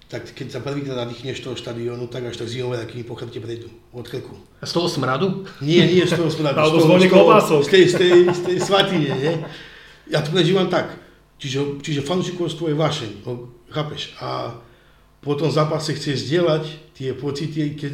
tak 0.09 0.25
keď 0.33 0.57
sa 0.57 0.59
prvýkrát 0.65 0.97
nadýchneš 1.05 1.45
toho 1.45 1.53
štadiónu, 1.53 2.09
tak 2.09 2.25
až 2.25 2.41
tak 2.41 2.49
zimové 2.49 2.81
takými 2.81 3.05
po 3.05 3.13
chrbte 3.13 3.37
prejdú, 3.37 3.69
od 3.93 4.09
krku. 4.09 4.33
A 4.57 4.65
z 4.65 4.73
toho 4.73 4.89
smradu? 4.89 5.45
Nie, 5.61 5.85
nie 5.85 6.01
z 6.01 6.17
toho 6.17 6.33
smradu. 6.35 6.57
Alebo 6.57 6.81
z 6.81 6.85
toho- 6.89 7.13
klobásov. 7.13 7.61
Z 7.61 7.69
tej, 7.69 7.83
z 7.85 7.95
tej, 8.01 8.13
z 8.33 8.41
tej 8.41 8.57
svatine, 8.57 9.09
nie? 9.13 9.33
Ja 10.09 10.25
to 10.25 10.33
prežívam 10.33 10.65
tak. 10.65 10.97
Čiže, 11.37 11.77
čiže 11.85 12.01
fanúšikovstvo 12.01 12.73
je 12.73 12.75
vašeň, 12.75 13.11
no, 13.23 13.53
chápeš? 13.69 14.17
A 14.17 14.57
po 15.21 15.37
tom 15.37 15.53
zápase 15.53 15.93
chceš 15.93 16.25
zdieľať 16.25 16.65
tie 16.97 17.13
pocity, 17.13 17.77
keď, 17.77 17.93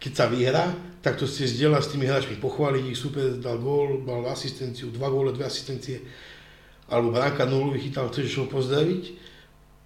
keď 0.00 0.12
sa 0.16 0.26
vyhrá, 0.32 0.72
tak 1.04 1.20
to 1.20 1.28
chceš 1.28 1.60
zdieľať 1.60 1.82
s 1.84 1.92
tými 1.92 2.08
hráčmi, 2.08 2.40
pochváliť 2.40 2.84
ich, 2.88 2.98
super, 2.98 3.36
dal 3.36 3.60
gól, 3.60 4.00
mal 4.00 4.24
asistenciu, 4.32 4.88
dva 4.88 5.12
góle, 5.12 5.36
dve 5.36 5.44
asistencie, 5.44 6.00
alebo 6.88 7.12
bránka 7.12 7.44
nulu 7.44 7.76
vychytal, 7.76 8.08
chceš 8.08 8.40
ho 8.40 8.46
pozdraviť, 8.48 9.33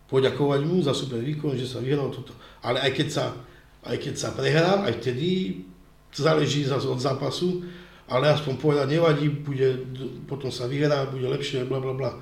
poďakovať 0.09 0.61
mu 0.65 0.81
za 0.81 0.97
super 0.97 1.21
výkon, 1.21 1.55
že 1.55 1.69
sa 1.69 1.85
vyhral 1.85 2.09
toto. 2.09 2.33
Ale 2.65 2.81
aj 2.81 2.93
keď 2.97 3.09
sa, 3.13 3.25
aj 3.85 3.97
keď 4.01 4.15
sa 4.17 4.29
prehrá, 4.33 4.83
aj 4.89 5.05
vtedy 5.05 5.63
záleží 6.11 6.65
zase 6.65 6.89
od 6.89 6.99
zápasu, 6.99 7.63
ale 8.09 8.33
aspoň 8.33 8.57
povedať 8.57 8.89
nevadí, 8.89 9.29
bude, 9.29 9.85
potom 10.25 10.49
sa 10.49 10.65
vyhrá, 10.65 11.13
bude 11.13 11.29
lepšie, 11.29 11.69
bla 11.69 11.77
bla 11.77 11.93
bla. 11.93 12.13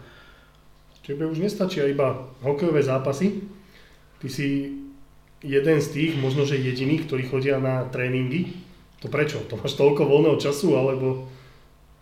Tebe 1.06 1.22
už 1.30 1.38
nestačia 1.38 1.86
iba 1.86 2.26
hokejové 2.42 2.82
zápasy. 2.82 3.46
Ty 4.18 4.26
si 4.26 4.74
jeden 5.38 5.78
z 5.78 5.88
tých, 5.94 6.12
možno 6.18 6.42
že 6.42 6.58
jediný, 6.58 7.06
ktorí 7.06 7.30
chodia 7.30 7.62
na 7.62 7.86
tréningy. 7.86 8.50
To 9.04 9.06
prečo? 9.06 9.38
To 9.46 9.54
máš 9.54 9.78
toľko 9.78 10.02
voľného 10.02 10.34
času, 10.42 10.74
alebo 10.74 11.30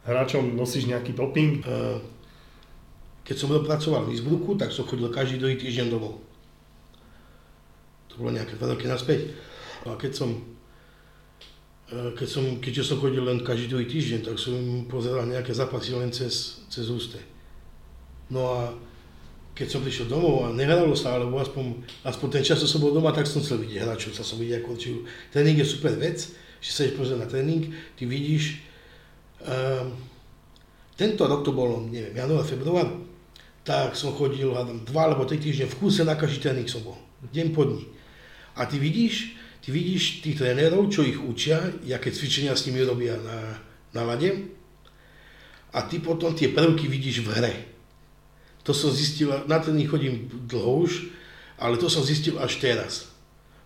hráčom 0.09 0.57
nosíš 0.57 0.88
nejaký 0.88 1.12
doping? 1.12 1.61
Eh, 1.61 2.01
Keď 3.24 3.37
som 3.40 3.48
pracoval 3.48 4.04
v 4.04 4.12
Innsbrucku, 4.12 4.60
tak 4.60 4.68
som 4.68 4.84
chodil 4.84 5.08
každý 5.08 5.40
druhý 5.40 5.56
týždeň 5.56 5.88
domov. 5.88 6.20
To 8.12 8.20
bolo 8.20 8.37
nejaké 8.37 8.60
dva 8.60 8.76
roky 8.76 8.84
naspäť. 8.84 9.32
A 9.88 9.96
keď 9.96 10.12
som, 10.12 10.30
eh, 11.88 12.12
keď 12.12 12.28
som, 12.28 12.44
keďže 12.60 12.94
som 12.94 13.00
chodil 13.00 13.24
len 13.24 13.40
každý 13.40 13.72
druhý 13.72 13.88
týždeň, 13.88 14.28
tak 14.28 14.37
som 14.37 14.54
pozeral 14.87 15.24
nejaké 15.24 15.56
zápasy 15.56 15.96
len 15.96 16.12
cez, 16.12 16.62
cez 16.68 16.87
úste. 16.92 17.16
No 18.28 18.40
a 18.44 18.60
keď 19.54 19.66
som 19.72 19.80
prišiel 19.80 20.10
domov 20.10 20.44
a 20.44 20.52
nehralo 20.52 20.92
sa, 20.98 21.16
alebo 21.16 21.38
aspoň, 21.38 21.80
aspoň 22.04 22.28
ten 22.28 22.44
čas, 22.44 22.60
čo 22.60 22.68
som 22.68 22.82
bol 22.82 22.92
doma, 22.92 23.14
tak 23.14 23.24
som 23.24 23.40
chcel 23.40 23.62
vidieť 23.62 23.87
hráčov, 23.87 24.12
chcel 24.12 24.26
som 24.26 24.38
vidieť, 24.42 24.60
ako 24.60 24.76
čiu. 24.76 24.96
Tréning 25.30 25.56
je 25.62 25.66
super 25.66 25.94
vec, 25.94 26.18
že 26.58 26.70
sa 26.74 26.82
ideš 26.82 26.98
pozrieť 26.98 27.22
na 27.22 27.28
tréning, 27.30 27.70
ty 27.94 28.02
vidíš, 28.02 28.66
um, 29.46 29.94
tento 30.98 31.22
rok 31.30 31.46
to 31.46 31.54
bolo, 31.54 31.87
neviem, 31.87 32.18
január, 32.18 32.42
február, 32.42 32.90
tak 33.64 33.96
som 33.96 34.12
chodil, 34.12 34.53
hádam, 34.53 34.85
dva 34.85 35.09
alebo 35.09 35.24
tri 35.24 35.40
týždne 35.40 35.64
v 35.66 35.79
kúse 35.81 36.05
na 36.05 36.14
každý 36.14 36.44
tréning 36.44 36.68
som 36.68 36.85
bol, 36.85 37.00
deň 37.33 37.57
po 37.57 37.64
dní. 37.64 37.88
A 38.61 38.68
ty 38.68 38.77
vidíš, 38.77 39.35
ty 39.64 39.72
vidíš 39.72 40.20
tých 40.20 40.37
trénerov, 40.37 40.92
čo 40.92 41.00
ich 41.00 41.16
učia, 41.16 41.72
aké 41.88 42.12
cvičenia 42.12 42.53
s 42.53 42.68
nimi 42.68 42.85
robia 42.85 43.16
na, 43.16 43.59
na 43.96 44.03
lade, 44.05 44.53
a 45.74 45.83
ty 45.83 45.98
potom 45.98 46.37
tie 46.37 46.53
prvky 46.55 46.87
vidíš 46.87 47.24
v 47.27 47.29
hre. 47.35 47.55
To 48.62 48.70
som 48.70 48.92
zistil, 48.92 49.33
na 49.48 49.59
tréning 49.59 49.88
chodím 49.88 50.29
dlho 50.46 50.87
už, 50.87 51.11
ale 51.59 51.81
to 51.81 51.88
som 51.88 52.05
zistil 52.05 52.37
až 52.38 52.61
teraz. 52.61 53.11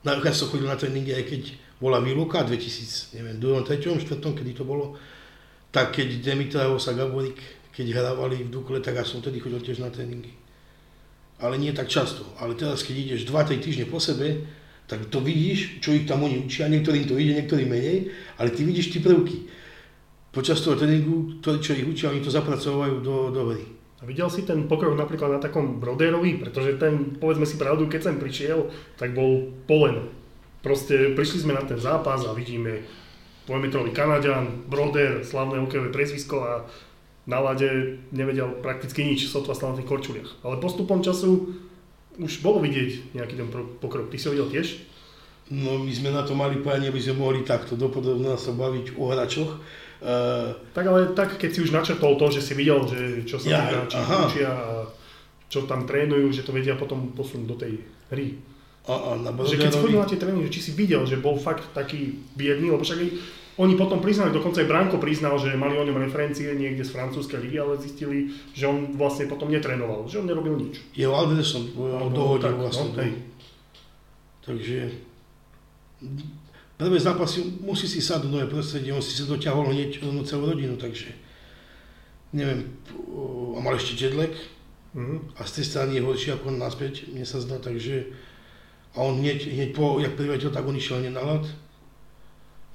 Napríklad 0.06 0.32
som 0.32 0.48
chodil 0.48 0.70
na 0.70 0.78
tréningy, 0.78 1.10
aj 1.10 1.24
keď 1.26 1.42
bola 1.82 1.98
výluka 1.98 2.42
2000, 2.46 3.18
neviem, 3.18 3.36
2., 3.38 3.66
3., 3.66 3.98
4., 4.02 4.38
kedy 4.38 4.52
to 4.54 4.64
bolo, 4.66 4.94
tak 5.74 5.94
keď 5.94 6.22
Demitrajov 6.22 6.80
a 6.80 6.92
Gaborik, 6.94 7.38
keď 7.78 7.94
hrávali 7.94 8.42
v 8.42 8.50
Dukle, 8.50 8.82
tak 8.82 8.98
ja 8.98 9.06
som 9.06 9.22
tedy 9.22 9.38
chodil 9.38 9.62
tiež 9.62 9.78
na 9.78 9.86
tréningy. 9.86 10.34
Ale 11.38 11.54
nie 11.54 11.70
tak 11.70 11.86
často. 11.86 12.26
Ale 12.42 12.58
teraz, 12.58 12.82
keď 12.82 13.14
ideš 13.14 13.30
2-3 13.30 13.62
týždne 13.62 13.86
po 13.86 14.02
sebe, 14.02 14.42
tak 14.90 15.06
to 15.06 15.22
vidíš, 15.22 15.78
čo 15.78 15.94
ich 15.94 16.02
tam 16.02 16.26
oni 16.26 16.42
učia, 16.42 16.66
niektorým 16.66 17.06
to 17.06 17.14
ide, 17.14 17.38
niektorým 17.38 17.70
menej, 17.70 18.10
ale 18.34 18.50
ty 18.50 18.66
vidíš 18.66 18.90
tie 18.90 18.98
prvky. 18.98 19.46
Počas 20.34 20.58
toho 20.58 20.74
tréningu, 20.74 21.38
to, 21.38 21.62
čo 21.62 21.78
ich 21.78 21.86
učia, 21.86 22.10
oni 22.10 22.18
to 22.18 22.34
zapracovajú 22.34 22.98
do, 22.98 23.30
do 23.30 23.54
hry. 23.54 23.62
A 24.02 24.06
videl 24.10 24.26
si 24.26 24.42
ten 24.42 24.66
pokrok 24.66 24.98
napríklad 24.98 25.38
na 25.38 25.40
takom 25.42 25.78
Broderovi, 25.78 26.42
pretože 26.42 26.82
ten, 26.82 27.14
povedzme 27.22 27.46
si 27.46 27.54
pravdu, 27.54 27.86
keď 27.86 28.10
sem 28.10 28.16
prišiel, 28.18 28.66
tak 28.98 29.14
bol 29.14 29.54
poleno. 29.70 30.10
Proste 30.66 31.14
prišli 31.14 31.46
sme 31.46 31.54
na 31.54 31.62
ten 31.62 31.78
zápas 31.78 32.26
a 32.26 32.34
vidíme 32.34 32.82
dvojmetrový 33.46 33.94
Kanadian, 33.94 34.66
Broder, 34.66 35.22
slavné 35.22 35.62
hokejové 35.62 35.88
prezvisko 35.94 36.36
a 36.42 36.52
na 37.28 37.44
lade 37.44 38.00
nevedel 38.08 38.48
prakticky 38.64 39.04
nič, 39.04 39.28
sotva 39.28 39.52
stal 39.52 39.76
na 39.76 39.78
tých 39.78 39.88
korčuliach. 39.88 40.40
Ale 40.40 40.56
postupom 40.64 41.04
času 41.04 41.52
už 42.16 42.40
bolo 42.40 42.64
vidieť 42.64 43.12
nejaký 43.14 43.36
ten 43.36 43.48
pokrok. 43.78 44.08
Ty 44.08 44.16
si 44.16 44.26
ho 44.26 44.34
videl 44.34 44.48
tiež? 44.48 44.66
No 45.52 45.80
my 45.80 45.92
sme 45.92 46.08
na 46.12 46.24
to 46.24 46.32
mali 46.32 46.60
páni, 46.60 46.88
aby 46.88 47.00
sme 47.00 47.20
mohli 47.20 47.44
takto 47.44 47.76
dopodobne 47.76 48.32
sa 48.40 48.52
baviť 48.56 48.96
o 48.96 49.12
hračoch. 49.12 49.60
Uh, 49.98 50.56
Tak 50.72 50.84
ale 50.88 51.12
tak, 51.12 51.36
keď 51.36 51.50
si 51.52 51.60
už 51.64 51.74
načrtol 51.74 52.16
to, 52.16 52.32
že 52.32 52.40
si 52.40 52.52
videl, 52.56 52.84
že 52.88 53.28
čo 53.28 53.36
sa 53.36 53.48
Ja, 53.48 53.60
tí 53.60 53.74
hráči 53.76 53.96
učia 53.98 54.50
a 54.52 54.66
čo 55.48 55.64
tam 55.64 55.88
trénujú, 55.88 56.28
že 56.32 56.44
to 56.44 56.52
vedia 56.52 56.76
potom 56.76 57.12
posunúť 57.16 57.48
do 57.48 57.56
tej 57.56 57.72
hry. 58.12 58.36
a, 58.88 58.92
a 58.92 59.10
na 59.20 59.32
Že 59.32 59.56
keď 59.68 59.72
chodil 59.80 60.00
na 60.00 60.08
tie 60.08 60.20
tréningy, 60.20 60.48
či 60.52 60.60
si 60.60 60.72
videl, 60.76 61.04
že 61.08 61.20
bol 61.20 61.36
fakt 61.40 61.64
taký 61.72 62.20
biedný, 62.36 62.72
lebo 62.72 62.84
však 62.84 63.00
oni 63.58 63.74
potom 63.74 63.98
priznali, 63.98 64.30
dokonca 64.30 64.62
aj 64.62 64.70
Branko 64.70 64.96
priznal, 64.96 65.34
že 65.34 65.52
mali 65.52 65.74
o 65.74 65.82
ňom 65.82 65.98
referencie 65.98 66.54
niekde 66.54 66.86
z 66.86 66.94
francúzskej 66.94 67.42
ligy, 67.42 67.58
ale 67.58 67.74
zistili, 67.76 68.18
že 68.54 68.64
on 68.64 68.94
vlastne 68.94 69.26
potom 69.26 69.50
netrénoval, 69.50 70.06
že 70.06 70.22
on 70.22 70.26
nerobil 70.26 70.54
nič. 70.56 70.78
jeho 70.94 71.10
adresom 71.12 71.66
No, 71.74 72.06
dohodil 72.08 72.46
tak, 72.46 72.54
vlastne. 72.54 72.86
no, 72.86 73.02
hej. 73.02 73.12
Takže 74.40 74.76
prvé 76.78 76.96
zápasy 76.96 77.58
musí 77.60 77.84
si 77.84 77.98
sadnúť 77.98 78.30
nové 78.30 78.46
prostredie, 78.46 78.94
on 78.94 79.02
si 79.02 79.12
sa 79.12 79.26
doťahol 79.26 79.74
hneď 79.74 80.06
no, 80.06 80.22
celú 80.22 80.54
rodinu, 80.54 80.78
takže 80.78 81.10
neviem, 82.30 82.62
a 83.52 83.58
mal 83.58 83.74
ešte 83.74 83.98
jetlag 83.98 84.30
Mhm. 84.88 85.36
a 85.36 85.44
z 85.44 85.52
tej 85.60 85.64
strany 85.66 85.90
je 86.00 86.02
horšie 86.02 86.32
ako 86.32 86.48
naspäť, 86.56 87.12
mne 87.12 87.20
sa 87.22 87.44
zdá, 87.44 87.60
takže 87.60 88.08
a 88.96 89.04
on 89.04 89.20
hneď, 89.20 89.44
hneď 89.44 89.70
po, 89.76 90.00
jak 90.00 90.16
priletel, 90.16 90.48
tak 90.48 90.64
on 90.64 90.72
išiel 90.74 91.04
hneď 91.04 91.12
na 91.12 91.22
ľad. 91.28 91.44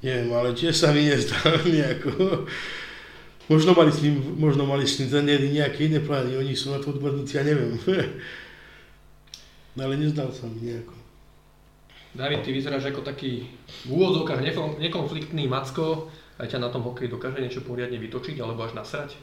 Neviem, 0.03 0.29
ale 0.35 0.51
tiež 0.51 0.75
sa 0.75 0.91
mi 0.91 1.07
nezdá 1.07 1.39
nejako. 1.63 2.43
Možno 3.47 3.71
mali 3.75 3.91
s 3.91 3.99
ním, 4.03 4.19
možno 4.35 4.63
mali 4.67 4.83
s 4.87 4.99
ním 4.99 5.09
trenéri 5.11 5.51
nejaké 5.51 5.87
iné 5.87 5.99
plány, 5.99 6.35
oni 6.39 6.55
sú 6.55 6.71
na 6.71 6.79
to 6.79 6.91
odborníci, 6.91 7.39
ja 7.39 7.43
neviem. 7.43 7.79
No 9.73 9.89
ale 9.89 9.97
nezdal 9.97 10.29
sa 10.29 10.45
mi 10.45 10.69
nejako. 10.69 10.93
David, 12.13 12.45
ty 12.45 12.53
vyzeráš 12.53 12.93
ako 12.93 13.01
taký 13.01 13.49
v 13.83 13.89
úvodzovkách 13.89 14.45
nekonfliktný 14.77 15.49
macko, 15.49 16.13
aj 16.37 16.45
ťa 16.45 16.61
na 16.61 16.69
tom 16.69 16.85
hokeji 16.85 17.09
dokáže 17.09 17.41
niečo 17.41 17.65
poriadne 17.65 17.97
vytočiť 17.97 18.37
alebo 18.37 18.61
až 18.61 18.77
nasrať? 18.77 19.17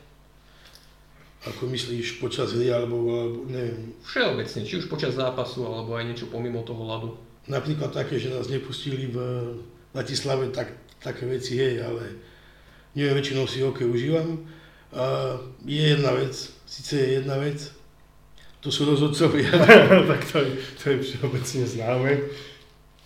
Ako 1.47 1.71
myslíš 1.71 2.19
počas 2.19 2.51
hry, 2.51 2.67
alebo, 2.75 2.99
alebo 3.15 3.39
neviem, 3.47 3.95
Všeobecne, 4.03 4.67
či 4.67 4.83
už 4.83 4.91
počas 4.91 5.15
zápasu 5.15 5.63
alebo 5.63 5.95
aj 5.95 6.11
niečo 6.11 6.27
pomimo 6.27 6.67
toho 6.67 6.83
ľadu. 6.83 7.09
napríklad 7.47 7.95
také, 7.95 8.19
že 8.19 8.35
nás 8.35 8.51
nepustili 8.51 9.07
v 9.07 9.17
Bratislave 9.91 10.49
tak 10.51 10.71
také 10.99 11.27
veci, 11.27 11.57
hej, 11.57 11.83
ale 11.83 12.03
neviem, 12.95 13.17
väčšinou 13.17 13.47
si 13.47 13.61
hokej 13.61 13.87
užívam. 13.87 14.47
A 14.91 15.35
je 15.63 15.95
jedna 15.95 16.11
vec, 16.13 16.35
síce 16.67 16.99
je 16.99 17.09
jedna 17.23 17.39
vec, 17.39 17.59
to 18.61 18.69
sú 18.69 18.85
rozhodcovia. 18.85 19.51
tak 20.11 20.21
to 20.27 20.39
je, 20.43 20.51
to 20.77 20.85
je 20.91 20.97
všeobecne 21.01 21.63
známe. 21.65 22.13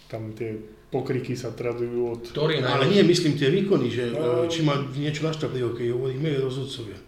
Tam 0.09 0.33
tie 0.33 0.57
pokriky 0.91 1.35
sa 1.35 1.51
tradujú 1.51 2.15
od... 2.15 2.23
Ktorý 2.27 2.59
je 2.59 2.63
Ale 2.63 2.87
najlepší? 2.87 2.93
nie, 2.95 3.03
myslím 3.05 3.33
tie 3.35 3.49
výkony, 3.51 3.87
že 3.91 4.05
No. 4.15 4.45
e, 4.45 4.51
či 4.51 4.63
má 4.63 4.79
niečo 4.95 5.27
našťa 5.27 5.47
pri 5.51 5.61
hokeji, 5.67 5.91
hovoríme 5.91 6.29
rozhodcovia. 6.39 6.99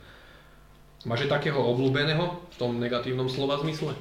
Máš 1.06 1.26
aj 1.26 1.38
takého 1.38 1.58
obľúbeného 1.62 2.24
v 2.50 2.56
tom 2.58 2.82
negatívnom 2.82 3.30
slova 3.30 3.62
zmysle? 3.62 3.94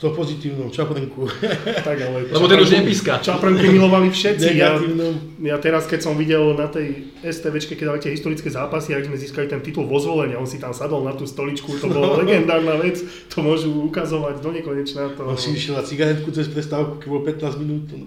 V 0.00 0.08
tom 0.08 0.16
pozitívnom 0.16 0.72
čaprnku, 0.72 1.28
Tak, 1.88 1.96
ale 2.00 2.24
Lebo 2.32 2.48
ten 2.48 2.56
už 2.56 2.72
nepíska. 2.72 3.20
Čaprnku 3.20 3.60
milovali 3.68 4.08
všetci. 4.08 4.56
Ja, 4.56 4.80
negatívnom. 4.80 5.14
ja 5.44 5.60
teraz, 5.60 5.84
keď 5.84 6.00
som 6.00 6.16
videl 6.16 6.56
na 6.56 6.72
tej 6.72 7.12
STVčke, 7.20 7.76
keď 7.76 7.84
dali 7.84 8.00
tie 8.00 8.16
historické 8.16 8.48
zápasy, 8.48 8.96
ak 8.96 9.12
sme 9.12 9.20
získali 9.20 9.44
ten 9.44 9.60
titul 9.60 9.84
vo 9.84 10.00
zvolení, 10.00 10.40
on 10.40 10.48
si 10.48 10.56
tam 10.56 10.72
sadol 10.72 11.04
na 11.04 11.12
tú 11.12 11.28
stoličku, 11.28 11.76
to 11.76 11.92
bola 11.92 12.16
legendárna 12.24 12.80
vec, 12.80 12.96
to 13.28 13.44
môžu 13.44 13.76
ukazovať 13.92 14.40
do 14.40 14.48
nekonečna. 14.56 15.12
To... 15.20 15.28
On 15.28 15.36
si 15.36 15.52
išiel 15.52 15.76
na 15.76 15.84
cigaretku 15.84 16.32
cez 16.32 16.48
prestávku, 16.48 16.96
keď 16.96 17.08
bol 17.12 17.20
15 17.20 17.60
minút 17.60 17.92
v 17.92 18.00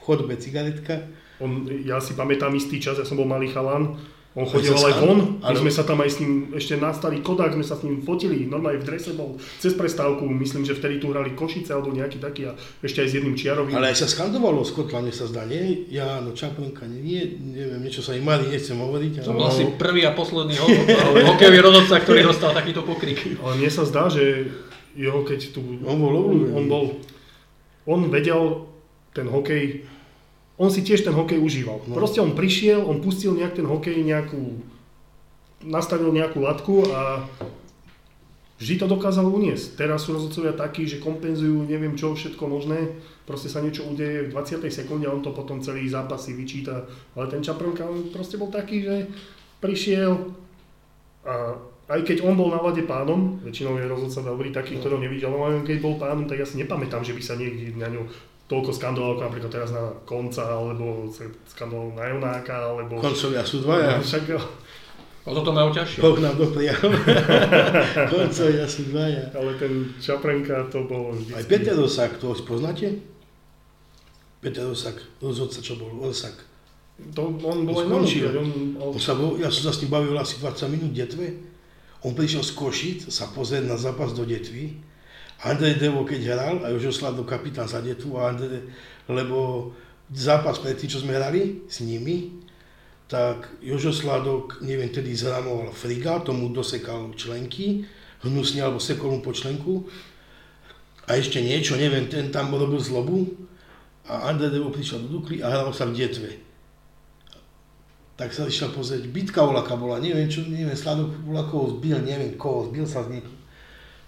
chodbe 0.00 0.32
cigaretka. 0.40 1.04
On, 1.36 1.68
ja 1.84 2.00
si 2.00 2.16
pamätám 2.16 2.56
istý 2.56 2.80
čas, 2.80 2.96
ja 2.96 3.04
som 3.04 3.20
bol 3.20 3.28
malý 3.28 3.52
chalan, 3.52 4.00
on 4.30 4.42
Ale 4.42 4.52
chodil 4.52 4.70
skan- 4.72 4.94
von, 5.00 5.18
my 5.36 5.42
ale- 5.42 5.58
sme 5.58 5.70
sa 5.70 5.82
tam 5.82 5.98
aj 5.98 6.06
s 6.06 6.16
ním 6.18 6.32
ešte 6.52 6.74
na 6.76 6.90
starý 6.90 7.18
Kodak, 7.18 7.50
sme 7.50 7.66
sa 7.66 7.74
s 7.74 7.82
ním 7.82 7.98
fotili, 7.98 8.46
normálne 8.46 8.78
v 8.78 8.86
drese 8.86 9.10
bol 9.12 9.34
cez 9.58 9.74
prestávku, 9.74 10.22
myslím, 10.24 10.62
že 10.62 10.72
vtedy 10.72 10.96
tu 10.96 11.10
hrali 11.10 11.32
Košice 11.32 11.70
alebo 11.70 11.90
nejaký 11.90 12.16
taký 12.16 12.46
a 12.46 12.54
ešte 12.80 13.00
aj 13.00 13.08
s 13.08 13.14
jedným 13.16 13.34
Čiarovým. 13.34 13.74
Ale 13.74 13.90
aj 13.90 13.98
sa 13.98 14.06
skandovalo 14.06 14.62
Skotlande 14.62 15.10
sa 15.10 15.26
zdá, 15.26 15.42
nie? 15.44 15.82
Ja, 15.88 16.18
no 16.18 16.30
Čaprnka, 16.30 16.86
nie, 16.86 17.26
neviem, 17.36 17.82
niečo 17.82 18.00
sa 18.00 18.14
im 18.14 18.22
marí, 18.22 18.46
nechcem 18.46 18.76
hovoriť. 18.76 19.26
To 19.26 19.30
Ale... 19.30 19.34
bol 19.34 19.46
asi 19.46 19.62
prvý 19.74 20.06
a 20.06 20.14
posledný 20.14 20.54
ho- 20.62 20.78
hokejový 21.26 21.58
rozhodca, 21.58 21.98
ktorý 21.98 22.22
dostal 22.22 22.50
takýto 22.52 22.86
pokrik. 22.86 23.18
Ale 23.36 23.58
mne 23.58 23.66
sa 23.68 23.82
zdá, 23.82 24.06
že 24.06 24.46
jeho 24.94 25.22
keď 25.22 25.50
tu... 25.50 25.58
On 25.82 25.96
bol. 25.96 26.14
On 26.52 26.64
bol... 26.66 26.84
On 27.82 27.98
vedel 28.06 28.62
ten 29.10 29.26
hokej... 29.26 29.90
On 30.60 30.68
si 30.68 30.84
tiež 30.84 31.08
ten 31.08 31.16
hokej 31.16 31.40
užíval. 31.40 31.88
No. 31.88 31.96
Proste 31.96 32.20
on 32.20 32.36
prišiel, 32.36 32.84
on 32.84 33.00
pustil 33.00 33.32
nejak 33.32 33.56
ten 33.56 33.64
hokej 33.64 34.04
nejakú... 34.04 34.60
Nastavil 35.64 36.12
nejakú 36.12 36.40
latku 36.40 36.88
a 36.88 37.24
vždy 38.60 38.80
to 38.80 38.86
dokázal 38.88 39.28
uniesť. 39.28 39.76
Teraz 39.76 40.04
sú 40.04 40.16
rozhodcovia 40.16 40.56
takí, 40.56 40.88
že 40.88 41.00
kompenzujú 41.00 41.68
neviem 41.68 41.96
čo 41.96 42.16
všetko 42.16 42.44
možné. 42.48 42.96
Proste 43.28 43.52
sa 43.52 43.60
niečo 43.60 43.84
udeje 43.84 44.28
v 44.28 44.32
20. 44.32 44.68
sekunde 44.72 45.04
a 45.08 45.12
on 45.12 45.20
to 45.20 45.36
potom 45.36 45.60
celý 45.60 45.84
zápas 45.88 46.24
si 46.24 46.32
vyčíta. 46.32 46.88
Ale 47.12 47.28
ten 47.28 47.44
Čaprnka, 47.44 47.84
on 47.84 48.08
proste 48.08 48.40
bol 48.40 48.48
taký, 48.48 48.84
že 48.84 48.96
prišiel 49.60 50.32
a 51.24 51.60
aj 51.90 52.00
keď 52.06 52.24
on 52.24 52.38
bol 52.38 52.48
na 52.48 52.62
lade 52.62 52.80
pánom, 52.86 53.42
väčšinou 53.44 53.76
je 53.76 53.90
rozhodca 53.90 54.22
dobrý 54.24 54.54
taký, 54.54 54.78
ktorého 54.78 55.02
nevidel, 55.02 55.34
ale 55.34 55.60
keď 55.66 55.76
bol 55.82 56.00
pánom, 56.00 56.24
tak 56.24 56.40
ja 56.40 56.46
si 56.46 56.56
nepamätám, 56.56 57.04
že 57.04 57.12
by 57.12 57.22
sa 57.22 57.34
niekde 57.36 57.76
na 57.76 57.90
ňu 57.90 58.06
toľko 58.50 58.70
skandoval, 58.74 59.10
ako 59.14 59.22
napríklad 59.30 59.52
teraz 59.54 59.70
na 59.70 59.94
konca, 60.02 60.42
alebo 60.42 61.06
sa 61.06 61.22
skandoval 61.46 61.94
na 61.94 62.04
Jonáka, 62.10 62.56
alebo... 62.58 62.98
Koncovia 62.98 63.46
sú 63.46 63.62
dvaja. 63.62 64.02
Však, 64.02 64.26
O 65.20 65.36
toto 65.36 65.52
majú 65.52 65.70
ťažšie. 65.70 66.00
Boh 66.00 66.16
nám 66.18 66.34
doprial. 66.34 66.74
Koncovia 68.12 68.66
sú 68.66 68.88
dvaja. 68.90 69.30
ale 69.36 69.54
ten 69.60 69.92
Čaprenka 70.00 70.66
to 70.72 70.88
bolo 70.88 71.12
vždy. 71.14 71.36
Aj 71.36 71.44
Peter 71.46 71.76
Osak, 71.76 72.18
to 72.18 72.32
si 72.34 72.42
poznáte? 72.42 72.98
Peter 74.40 74.64
Osak, 74.64 74.96
rozhodca, 75.20 75.60
čo 75.60 75.76
bol, 75.76 75.92
Osak. 76.02 76.34
To, 77.12 77.32
on 77.36 77.64
bol 77.68 77.76
aj 77.80 77.86
Skončil. 77.86 78.32
on, 78.32 78.48
on, 78.80 78.96
On 78.96 79.00
sa 79.00 79.14
bol, 79.16 79.36
ja 79.36 79.52
som 79.52 79.70
sa 79.70 79.72
s 79.76 79.80
ním 79.84 79.92
bavil 79.92 80.16
asi 80.16 80.40
20 80.40 80.72
minút 80.72 80.92
Detve. 80.96 81.36
On 82.00 82.16
prišiel 82.16 82.40
z 82.40 82.52
Košic 82.56 82.98
sa 83.12 83.28
pozrieť 83.28 83.68
na 83.68 83.76
zápas 83.76 84.16
do 84.16 84.24
Detvy. 84.24 84.80
Andrej 85.40 85.80
Devo 85.80 86.04
keď 86.04 86.20
hral 86.36 86.56
a 86.64 86.68
Jožo 86.68 86.92
Slado 86.92 87.24
kapitán 87.24 87.64
za 87.64 87.80
Detvu 87.80 88.20
a 88.20 88.28
Andrej, 88.28 88.68
lebo 89.08 89.70
zápas 90.12 90.60
predtým, 90.60 90.90
čo 90.92 91.00
sme 91.00 91.16
hrali 91.16 91.64
s 91.64 91.80
nimi, 91.80 92.44
tak 93.08 93.48
Jožo 93.64 93.90
Sladok, 93.90 94.60
neviem, 94.60 94.92
tedy 94.92 95.16
zramoval 95.16 95.72
Friga, 95.72 96.20
tomu 96.20 96.52
dosekal 96.52 97.16
členky, 97.16 97.88
hnusne 98.22 98.62
alebo 98.62 98.78
sekol 98.78 99.16
mu 99.16 99.20
po 99.24 99.32
členku. 99.32 99.88
A 101.08 101.16
ešte 101.16 101.42
niečo, 101.42 101.74
neviem, 101.74 102.06
ten 102.06 102.28
tam 102.28 102.52
robil 102.52 102.78
zlobu 102.78 103.32
a 104.06 104.28
Andrej 104.28 104.60
Devo 104.60 104.68
prišiel 104.68 105.08
do 105.08 105.18
Dukly 105.18 105.40
a 105.40 105.48
hral 105.48 105.72
sa 105.72 105.88
v 105.88 105.96
Detve 105.96 106.50
tak 108.20 108.36
sa 108.36 108.44
išiel 108.44 108.68
pozrieť, 108.76 109.08
bitka 109.08 109.40
Olaka 109.40 109.80
bola, 109.80 109.96
neviem 109.96 110.28
čo, 110.28 110.44
neviem, 110.44 110.76
Sladok 110.76 111.24
Olakov 111.24 111.80
zbil, 111.80 112.04
neviem 112.04 112.36
koho, 112.36 112.68
zbil 112.68 112.84
sa 112.84 113.00
z 113.08 113.16
niekým. 113.16 113.39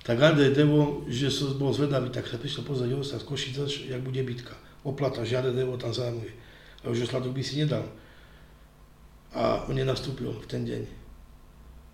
Tak 0.03 0.19
Andrej 0.19 0.59
Devo, 0.59 1.07
že 1.07 1.31
som 1.31 1.55
bol 1.55 1.71
zvedavý, 1.71 2.11
tak 2.11 2.27
sa 2.27 2.35
prišiel 2.35 2.67
pozrieť 2.67 3.07
sa 3.07 3.23
z 3.23 3.25
Košica, 3.27 3.63
jak 3.71 4.03
bude 4.03 4.19
bitka. 4.27 4.59
Oplata, 4.83 5.23
žiadne 5.23 5.55
Devo 5.55 5.79
tam 5.79 5.95
zranuje. 5.95 6.35
A 6.83 6.91
už 6.91 7.07
Sladok 7.07 7.31
by 7.31 7.43
si 7.43 7.63
nedal. 7.63 7.87
A 9.31 9.63
on 9.71 9.79
nenastúpil 9.79 10.35
v 10.35 10.47
ten 10.51 10.67
deň. 10.67 10.83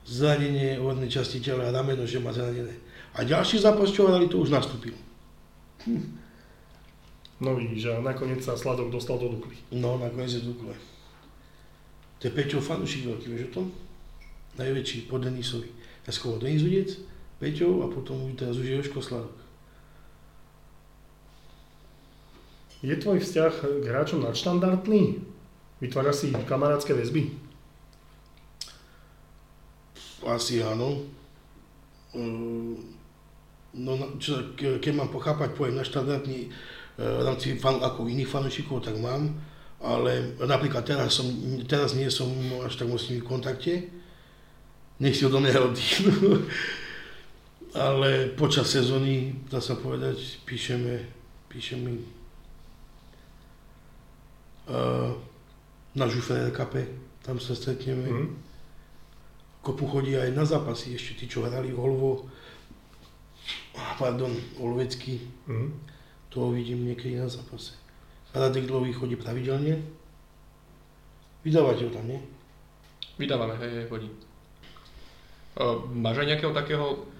Zranenie 0.08 0.80
hornej 0.80 1.12
časti 1.12 1.44
tela, 1.44 1.68
rameno, 1.68 2.08
že 2.08 2.16
má 2.16 2.32
zranené. 2.32 2.72
A 3.12 3.28
ďalší 3.28 3.60
zápas, 3.60 3.92
čo 3.92 4.08
hrali, 4.08 4.24
to 4.24 4.40
už 4.40 4.56
nastúpil. 4.56 4.96
no 7.44 7.50
vidíš, 7.60 7.92
a 7.92 8.00
nakoniec 8.00 8.40
sa 8.40 8.56
Sladok 8.56 8.88
dostal 8.88 9.20
do 9.20 9.28
Dukly. 9.36 9.60
No, 9.76 10.00
nakoniec 10.00 10.32
je 10.32 10.48
Dukle. 10.48 10.72
To 12.18 12.22
je 12.24 12.32
Peťo 12.32 12.64
Fanušik 12.64 13.04
veľký, 13.04 13.26
vieš 13.36 13.44
o 13.52 13.54
tom? 13.62 13.66
Najväčší 14.56 15.12
po 15.12 15.20
Denisovi. 15.20 15.68
Ja 16.08 16.10
skôr 16.10 16.40
Denis 16.40 16.64
Udec, 16.64 16.96
Peťo 17.38 17.82
a 17.82 17.86
potom 17.86 18.26
už 18.26 18.34
teraz 18.34 18.58
už 18.58 18.66
Joško 18.66 18.98
Sladok. 18.98 19.34
Je 22.82 22.94
tvoj 22.94 23.18
vzťah 23.18 23.52
k 23.82 23.84
hráčom 23.86 24.22
nadštandardný? 24.22 25.18
Vytváraš 25.78 26.26
si 26.26 26.28
kamarátske 26.34 26.94
väzby? 26.94 27.30
Asi 30.26 30.62
áno. 30.62 31.02
Ehm, 32.14 32.98
No, 33.78 33.94
čo, 34.16 34.56
ke- 34.56 34.80
keď 34.80 34.92
mám 34.96 35.12
pochápať 35.12 35.52
pojem 35.52 35.76
na 35.76 35.84
štandardný 35.84 36.40
e, 36.40 36.50
v 36.98 37.22
rámci 37.22 37.54
fan, 37.60 37.78
ako 37.78 38.08
iných 38.08 38.26
fanúšikov, 38.26 38.80
tak 38.80 38.96
mám. 38.96 39.28
Ale 39.78 40.34
napríklad 40.40 40.82
teraz, 40.82 41.20
som, 41.20 41.28
teraz 41.68 41.92
nie 41.94 42.08
som 42.08 42.26
až 42.64 42.74
tak 42.80 42.88
moc 42.88 42.98
s 42.98 43.12
nimi 43.12 43.20
v 43.22 43.28
kontakte. 43.28 43.72
Nech 44.98 45.14
si 45.14 45.22
odo 45.22 45.38
mňa 45.38 45.62
oddychnú. 45.68 46.42
Ale 47.76 48.32
počas 48.32 48.72
sezóny, 48.72 49.36
dá 49.52 49.60
sa 49.60 49.76
povedať, 49.76 50.40
píšeme, 50.48 51.04
píšeme 51.52 52.00
uh, 54.72 55.12
na 55.92 56.04
Žufere 56.08 56.48
Kape, 56.48 56.88
tam 57.20 57.36
sa 57.36 57.52
stretneme. 57.52 58.08
Hm? 58.08 58.28
Kopu 59.60 59.84
chodí 59.84 60.16
aj 60.16 60.32
na 60.32 60.48
zápasy, 60.48 60.96
ešte 60.96 61.20
tí, 61.20 61.24
čo 61.28 61.44
hrali 61.44 61.68
Holvo, 61.68 62.24
pardon, 64.00 64.32
Olvecký, 64.56 65.20
Hm? 65.44 65.68
toho 66.28 66.52
vidím 66.52 66.88
niekedy 66.88 67.20
na 67.20 67.28
zápase. 67.28 67.72
Radek 68.36 68.68
Dlový 68.68 68.92
chodí 68.92 69.16
pravidelne. 69.16 69.80
Vydávate 71.44 71.88
ho 71.88 71.90
tam, 71.92 72.04
nie? 72.04 72.20
Vydávame, 73.16 73.56
hej, 73.56 73.72
hej, 73.72 73.86
chodí. 73.88 74.08
Uh, 75.58 75.80
máš 75.90 76.22
aj 76.22 76.36
nejakého 76.36 76.52
takého 76.54 76.86
mm, 76.86 77.17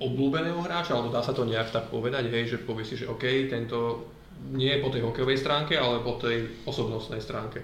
obľúbeného 0.00 0.60
hráča, 0.60 0.96
alebo 0.96 1.12
dá 1.12 1.20
sa 1.20 1.36
to 1.36 1.44
nejak 1.44 1.70
tak 1.70 1.88
povedať, 1.92 2.28
hej, 2.32 2.56
že 2.56 2.64
povieš 2.64 2.86
si, 2.88 2.96
že 3.04 3.10
OK, 3.10 3.24
tento 3.48 4.08
nie 4.52 4.68
je 4.72 4.82
po 4.82 4.90
tej 4.90 5.04
hokejovej 5.04 5.38
stránke, 5.40 5.78
ale 5.78 6.02
po 6.04 6.16
tej 6.18 6.64
osobnostnej 6.64 7.20
stránke. 7.22 7.62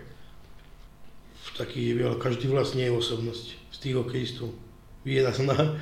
Taký 1.56 1.92
je 1.92 1.94
veľa, 2.04 2.16
každý 2.16 2.48
vlastne 2.48 2.88
je 2.88 2.92
osobnosť 2.92 3.46
z 3.72 3.78
tých 3.80 3.94
hokejistov. 3.96 4.48
Výrazná, 5.04 5.76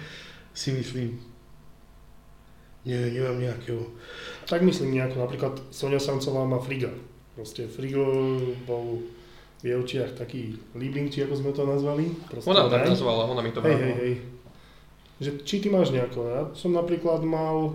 si 0.55 0.75
myslím. 0.75 1.19
Nie, 2.87 3.11
nemám 3.11 3.39
nejakého. 3.39 3.83
Tak 4.47 4.63
myslím 4.63 4.95
nejako, 4.97 5.23
napríklad 5.23 5.55
Sonia 5.71 6.01
Sancová 6.01 6.47
má 6.47 6.59
Friga. 6.59 6.91
Proste 7.35 7.71
Frigo 7.71 8.07
bol 8.67 9.03
v 9.59 9.65
jej 9.67 9.77
očiach 9.77 10.11
taký 10.15 10.55
líbling, 10.75 11.11
či 11.11 11.27
ako 11.27 11.35
sme 11.35 11.51
to 11.55 11.67
nazvali. 11.67 12.11
Proste 12.31 12.47
Ona 12.51 12.71
tak 12.71 12.87
nazvala, 12.87 13.27
ona 13.27 13.43
mi 13.43 13.51
to 13.51 13.59
Hej, 13.63 13.71
hej, 13.71 13.75
vravila. 13.75 13.97
hej. 14.03 14.13
Že, 15.19 15.31
či 15.43 15.59
ty 15.59 15.69
máš 15.69 15.91
nejako, 15.91 16.21
ja 16.25 16.41
som 16.55 16.71
napríklad 16.71 17.21
mal 17.21 17.75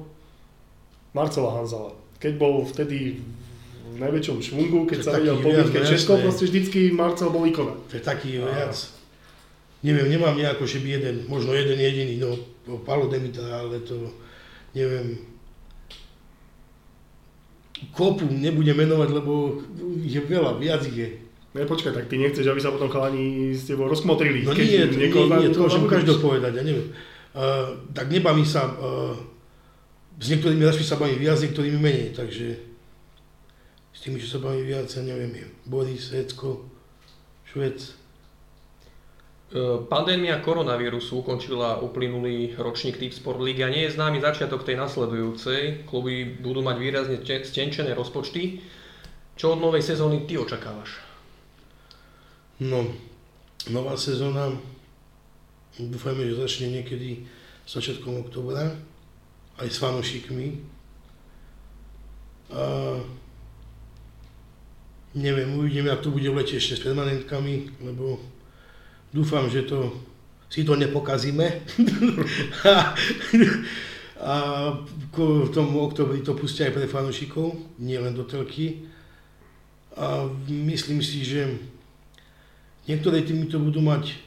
Marcela 1.11 1.51
Hanzala. 1.53 1.91
Keď 2.17 2.33
bol 2.35 2.63
vtedy 2.63 3.19
v 3.85 3.97
najväčšom 3.99 4.39
švungu, 4.39 4.87
keď 4.87 4.97
To 4.97 5.05
sa 5.05 5.11
vedel 5.19 5.35
no 5.37 5.51
všetko, 5.51 6.11
jasné. 6.13 6.23
proste 6.23 6.43
vždycky 6.47 6.79
Marcel 6.89 7.29
bol 7.29 7.43
ikona. 7.43 7.75
To 7.75 7.93
je 7.93 8.01
taký 8.01 8.39
Áno. 8.39 8.47
viac. 8.47 8.75
Neviem, 9.83 10.07
nemám 10.09 10.33
nejako, 10.33 10.63
že 10.63 10.79
by 10.79 10.87
jeden, 10.89 11.15
možno 11.27 11.51
jeden 11.51 11.75
jediný, 11.75 12.15
no, 12.17 12.31
Palo 12.79 13.11
Demitra, 13.11 13.59
ale 13.59 13.83
to, 13.83 14.07
neviem, 14.71 15.19
kopu 17.91 18.23
nebudem 18.25 18.77
menovať, 18.77 19.09
lebo 19.11 19.59
je 19.99 20.19
veľa, 20.19 20.55
viac 20.55 20.87
ich 20.87 20.95
je. 20.95 21.09
Ne, 21.53 21.67
počkaj, 21.67 21.93
tak 21.93 22.07
ty 22.07 22.17
nechceš, 22.17 22.47
aby 22.47 22.57
sa 22.57 22.71
potom 22.71 22.89
chalani 22.89 23.51
s 23.51 23.67
tebou 23.67 23.85
rozkmotrili. 23.85 24.41
No 24.41 24.55
keď 24.55 24.65
nie, 24.65 24.79
nie, 24.89 24.99
niekoho 25.05 25.27
nie, 25.29 25.45
zna- 25.45 25.53
to 25.53 25.59
môžem 25.61 25.85
každého 25.85 26.17
povedať, 26.17 26.51
ja 26.55 26.63
neviem. 26.63 26.87
Uh, 27.33 27.89
tak 27.97 28.13
nebaví 28.13 28.45
sa, 28.45 28.69
uh, 28.77 29.17
s 30.21 30.25
niektorými 30.29 30.61
hráčmi 30.61 30.85
sa 30.85 31.01
baví 31.01 31.17
viac, 31.17 31.41
s 31.41 31.45
niektorými 31.49 31.79
menej, 31.81 32.13
takže 32.13 32.73
s 33.93 33.99
tými, 34.01 34.17
čo 34.17 34.37
sa 34.37 34.39
baví 34.41 34.65
viac, 34.65 34.89
ja 34.89 35.01
neviem, 35.05 35.33
je 35.37 35.45
Boris, 35.69 36.09
Hecko, 36.13 36.65
Švec. 37.45 37.93
E, 39.53 39.85
Pandémia 39.85 40.41
koronavírusu 40.41 41.21
ukončila 41.21 41.77
uplynulý 41.77 42.57
ročník 42.57 42.97
Tip 42.97 43.13
Sport 43.13 43.37
League 43.45 43.61
a 43.61 43.69
nie 43.69 43.85
je 43.85 43.93
známy 43.93 44.17
začiatok 44.17 44.65
tej 44.65 44.81
nasledujúcej. 44.81 45.85
Kluby 45.85 46.25
budú 46.41 46.65
mať 46.65 46.77
výrazne 46.81 47.17
te- 47.21 47.45
stenčené 47.45 47.93
rozpočty. 47.93 48.65
Čo 49.37 49.53
od 49.53 49.61
novej 49.61 49.85
sezóny 49.85 50.25
ty 50.25 50.41
očakávaš? 50.41 50.97
No, 52.57 52.89
nová 53.69 53.93
sezóna, 53.93 54.57
dúfajme, 55.79 56.25
že 56.27 56.39
začne 56.39 56.67
niekedy 56.69 57.25
začiatkom 57.65 58.27
oktobra, 58.27 58.73
aj 59.57 59.67
s 59.69 59.77
fanúšikmi. 59.79 60.61
A 62.53 62.63
neviem, 65.17 65.49
uvidíme, 65.57 65.89
ak 65.89 66.05
to 66.05 66.13
bude 66.13 66.29
v 66.29 66.37
lete 66.41 66.57
ešte 66.57 66.77
s 66.77 66.85
permanentkami, 66.85 67.81
lebo 67.81 68.21
dúfam, 69.09 69.49
že 69.49 69.65
to 69.65 69.93
si 70.49 70.61
to 70.61 70.77
nepokazíme. 70.77 71.45
a, 72.69 72.93
a 74.21 74.35
v 75.13 75.49
tom 75.49 75.73
oktobri 75.77 76.21
to 76.21 76.37
pustia 76.37 76.69
aj 76.69 76.77
pre 76.77 76.85
fanúšikov, 76.85 77.57
nie 77.81 77.97
len 77.97 78.13
do 78.13 78.25
telky. 78.25 78.85
A 79.93 80.25
myslím 80.49 81.01
si, 81.01 81.21
že 81.21 81.53
Niektoré 82.83 83.23
týmy 83.23 83.47
to 83.47 83.63
budú 83.63 83.79
mať 83.79 84.19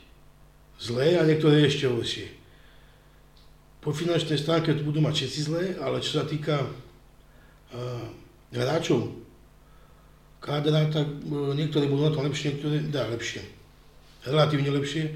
zlé 0.81 1.17
a 1.17 1.25
niektoré 1.25 1.65
ešte 1.65 1.89
horšie. 1.89 2.29
Po 3.81 3.95
finančnej 3.95 4.39
stránke 4.41 4.75
to 4.75 4.83
budú 4.83 4.99
mať 4.99 5.25
všetci 5.25 5.41
zlé, 5.47 5.65
ale 5.79 6.03
čo 6.03 6.19
sa 6.21 6.25
týka 6.27 6.67
uh, 6.67 8.07
hráčov, 8.51 9.15
kádra, 10.43 10.91
tak 10.91 11.07
uh, 11.07 11.55
niektorí 11.55 11.87
budú 11.87 12.11
na 12.11 12.12
to 12.12 12.21
lepšie, 12.21 12.59
niektoré 12.59 12.77
dá 12.91 13.07
lepšie. 13.07 13.47
Relatívne 14.27 14.75
lepšie. 14.75 15.15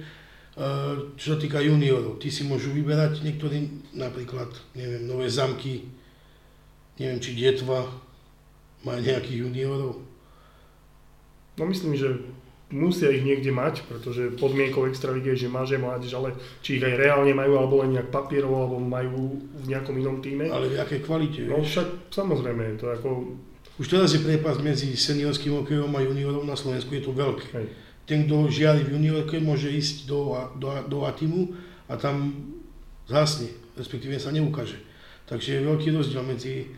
Uh, 0.61 1.15
čo 1.15 1.35
sa 1.35 1.37
týka 1.39 1.63
juniorov, 1.63 2.19
tí 2.19 2.29
si 2.29 2.43
môžu 2.43 2.75
vyberať 2.75 3.23
niektorí 3.23 3.91
napríklad, 3.95 4.51
neviem, 4.75 5.07
nové 5.07 5.31
zamky, 5.31 5.87
neviem, 6.99 7.23
či 7.23 7.39
Dietva 7.39 7.87
má 8.85 8.99
nejakých 8.99 9.47
juniorov. 9.47 10.03
No 11.57 11.63
myslím, 11.69 11.97
že 11.97 12.19
musia 12.71 13.11
ich 13.11 13.23
niekde 13.23 13.51
mať, 13.51 13.83
pretože 13.85 14.35
podmienkou 14.39 14.87
extraligy 14.87 15.35
je, 15.35 15.47
že 15.47 15.49
máže 15.51 15.75
mládež, 15.75 16.15
ale 16.15 16.35
či 16.63 16.79
ich 16.79 16.85
aj 16.85 16.95
reálne 16.97 17.35
majú, 17.35 17.59
alebo 17.59 17.83
len 17.83 17.93
nejak 17.93 18.09
papierov, 18.09 18.55
alebo 18.55 18.77
majú 18.79 19.43
v 19.43 19.65
nejakom 19.67 19.95
inom 19.95 20.23
týme. 20.23 20.47
Ale 20.47 20.71
v 20.71 20.79
akej 20.79 21.03
kvalite, 21.03 21.51
No 21.51 21.59
vieš? 21.59 21.75
však 21.75 21.89
samozrejme, 22.15 22.79
to 22.79 22.87
ako, 22.87 23.09
Už 23.77 23.87
teraz 23.89 24.13
je 24.13 24.21
prepas 24.21 24.61
medzi 24.61 24.93
seniorským 24.95 25.57
hokejom 25.57 25.91
a 25.91 26.05
juniorom 26.05 26.45
na 26.45 26.55
Slovensku, 26.55 26.95
je 26.95 27.03
to 27.03 27.11
veľké. 27.11 27.47
hej, 27.59 27.67
Ten, 28.07 28.27
kto 28.27 28.47
žiari 28.47 28.87
v 28.87 28.95
juniorke, 28.99 29.39
môže 29.39 29.67
ísť 29.67 30.07
do, 30.07 30.31
do, 30.59 30.69
do 30.87 30.99
Atimu 31.07 31.51
a 31.87 31.95
tam 31.97 32.35
zhasne, 33.07 33.51
respektíve 33.75 34.15
sa 34.19 34.31
neukáže. 34.31 34.79
Takže 35.27 35.59
je 35.59 35.67
veľký 35.67 35.89
rozdiel 35.91 36.23
medzi, 36.23 36.71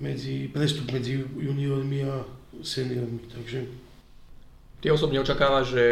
medzi 0.00 0.48
prestup 0.48 0.88
medzi 0.90 1.20
juniormi 1.20 2.04
a 2.04 2.24
seniormi. 2.60 3.20
Takže 3.28 3.87
Ty 4.78 4.94
osobne 4.94 5.18
očakávaš, 5.18 5.74
že 5.74 5.84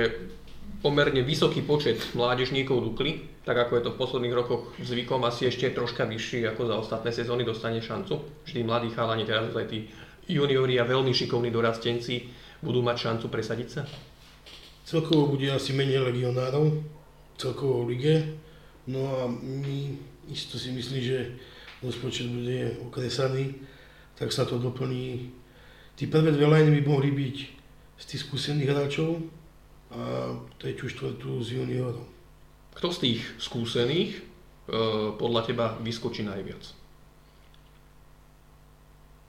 pomerne 0.79 1.19
vysoký 1.27 1.67
počet 1.67 1.99
mládežníkov 2.15 2.79
Dukly, 2.87 3.43
tak 3.43 3.59
ako 3.59 3.73
je 3.75 3.83
to 3.83 3.91
v 3.91 3.99
posledných 3.99 4.35
rokoch 4.39 4.63
zvykom, 4.79 5.27
asi 5.27 5.51
ešte 5.51 5.75
troška 5.75 6.07
vyšší 6.07 6.47
ako 6.55 6.63
za 6.71 6.75
ostatné 6.79 7.11
sezóny 7.11 7.43
dostane 7.43 7.83
šancu. 7.83 8.23
Vždy 8.47 8.63
mladí 8.63 8.95
chalani, 8.95 9.27
teraz 9.27 9.51
aj 9.51 9.67
tí 9.67 9.91
juniori 10.31 10.79
a 10.79 10.87
veľmi 10.87 11.11
šikovní 11.11 11.51
dorastenci 11.51 12.31
budú 12.63 12.79
mať 12.83 12.97
šancu 13.11 13.27
presadiť 13.27 13.69
sa. 13.71 13.83
celkovo 14.87 15.35
bude 15.35 15.51
asi 15.51 15.75
menej 15.75 16.07
legionárov, 16.07 16.79
celkovo 17.35 17.83
v 17.83 17.91
lige. 17.91 18.15
No 18.87 19.03
a 19.19 19.27
my 19.27 19.99
isto 20.31 20.63
si 20.63 20.71
myslí, 20.71 20.99
že 21.03 21.35
rozpočet 21.83 22.31
bude 22.31 22.79
okresaný, 22.87 23.59
tak 24.15 24.31
sa 24.31 24.47
to 24.47 24.63
doplní. 24.63 25.35
Tí 25.99 26.07
prvé 26.07 26.31
dve 26.31 26.47
line 26.47 26.71
by 26.71 26.83
mohli 26.87 27.11
byť 27.11 27.56
z 27.97 28.05
tých 28.05 28.23
skúsených 28.29 28.71
hráčov 28.71 29.25
a 29.87 30.35
tretiu, 30.59 30.91
štvrtú 30.91 31.41
z 31.41 31.63
juniorov. 31.63 32.05
Kto 32.77 32.93
z 32.93 32.99
tých 33.01 33.21
skúsených 33.41 34.19
e, 34.19 34.21
podľa 35.17 35.43
teba 35.49 35.67
vyskočí 35.81 36.27
najviac? 36.27 36.61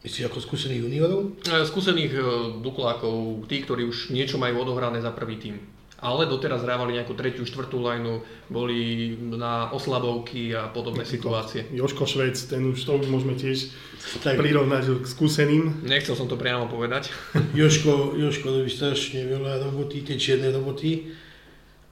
Myslíš 0.03 0.27
ako 0.27 0.43
skúsených 0.43 0.81
juniorov? 0.83 1.21
E, 1.47 1.63
Skúsených 1.63 2.13
e, 2.17 2.21
Duklákov, 2.59 3.47
tí, 3.47 3.63
ktorí 3.63 3.87
už 3.87 4.11
niečo 4.11 4.35
majú 4.35 4.67
odohrané 4.67 4.99
za 4.99 5.15
prvý 5.15 5.39
tým. 5.39 5.55
Ale 5.97 6.29
doteraz 6.29 6.61
hrávali 6.61 6.93
nejakú 6.93 7.17
tretiu, 7.17 7.41
štvrtú 7.41 7.81
lineu, 7.81 8.21
boli 8.53 9.17
na 9.17 9.73
oslabovky 9.73 10.53
a 10.53 10.69
podobné 10.69 11.01
situácie. 11.09 11.65
Joško 11.73 12.05
Švec, 12.05 12.37
ten 12.37 12.69
už 12.69 12.85
to 12.85 13.01
už 13.01 13.09
môžeme 13.09 13.33
tiež 13.33 13.73
Tak 14.21 14.37
prirovnať 14.37 15.01
k 15.01 15.05
skúseným. 15.09 15.81
Nechcel 15.81 16.13
som 16.13 16.29
to 16.29 16.37
priamo 16.37 16.69
povedať. 16.69 17.09
Joško, 17.57 18.13
Joško 18.13 18.61
robí 18.61 18.69
strašne 18.69 19.25
veľa 19.25 19.65
roboty, 19.65 20.05
tie 20.05 20.21
čierne 20.21 20.53
roboty 20.53 21.09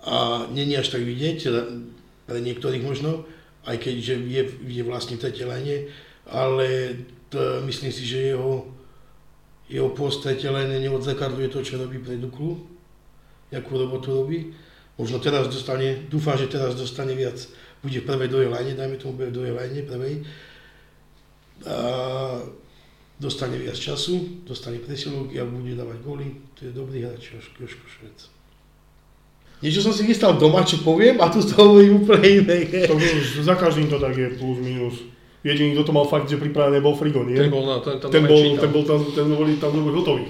a 0.06 0.46
není 0.54 0.78
až 0.78 0.94
tak 0.94 1.02
vidieť, 1.02 1.36
teda 1.42 1.62
pre 2.30 2.40
niektorých 2.42 2.86
možno, 2.86 3.26
aj 3.66 3.82
keď 3.82 3.96
že 3.98 4.16
je, 4.22 4.44
je 4.70 4.84
vlastne 4.86 5.18
v 5.18 5.22
tretej 5.26 5.50
line, 5.50 5.90
ale 6.30 6.94
to, 7.34 7.66
myslím 7.66 7.90
si, 7.90 8.06
že 8.06 8.38
jeho, 8.38 8.70
jeho 9.66 9.90
post 9.98 10.22
tretej 10.22 10.54
line 10.54 10.78
neodzrkadľuje 10.78 11.48
to, 11.50 11.60
čo 11.66 11.82
robí 11.82 11.98
pre 11.98 12.22
Duklu, 12.22 12.75
akú 13.54 13.78
robotu 13.78 14.14
robí. 14.14 14.54
Možno 14.96 15.20
teraz 15.20 15.52
dostane, 15.52 16.08
dúfam, 16.08 16.40
že 16.40 16.48
teraz 16.48 16.74
dostane 16.74 17.14
viac. 17.14 17.36
Bude 17.84 18.00
v 18.00 18.08
prvej, 18.08 18.32
druhej 18.32 18.50
line, 18.50 18.74
dajme 18.80 18.96
tomu, 18.96 19.20
bude 19.20 19.30
v 19.30 19.36
druhej 19.36 19.54
line, 19.54 19.82
prvej. 19.84 20.14
A 21.68 21.78
dostane 23.20 23.60
viac 23.60 23.76
času, 23.76 24.44
dostane 24.48 24.80
presilovky 24.80 25.40
a 25.40 25.46
bude 25.46 25.76
dávať 25.76 25.98
góly. 26.00 26.28
To 26.60 26.68
je 26.68 26.72
dobrý 26.72 27.04
hráč, 27.04 27.36
Joško, 27.36 27.68
Švec. 27.68 28.32
Niečo 29.64 29.80
som 29.80 29.96
si 29.96 30.04
vystal 30.04 30.36
doma, 30.36 30.68
čo 30.68 30.84
poviem, 30.84 31.16
a 31.24 31.32
tu 31.32 31.40
to 31.40 31.56
hovorím 31.56 32.04
úplne 32.04 32.44
iné. 32.44 32.88
To 32.92 33.00
už 33.00 33.40
za 33.40 33.56
každým 33.56 33.88
to 33.88 34.00
tak 34.04 34.16
je, 34.16 34.36
plus, 34.36 34.60
minus. 34.60 35.00
Jediný, 35.46 35.78
kto 35.78 35.84
to 35.88 35.94
mal 35.96 36.08
fakt, 36.10 36.28
že 36.28 36.42
pripravené, 36.42 36.84
bol 36.84 36.98
Frigo, 36.98 37.24
nie? 37.24 37.38
Ten 37.38 37.54
bol, 37.54 37.64
na, 37.70 37.80
ten, 37.80 38.02
ten, 38.02 38.10
ten, 38.12 38.24
bol, 38.28 38.42
ten 38.58 38.72
bol 38.74 38.84
tam, 38.84 39.00
ten 39.14 39.26
bol 39.30 39.48
tam 39.62 39.70
bol 39.72 39.96
hotový. 39.96 40.26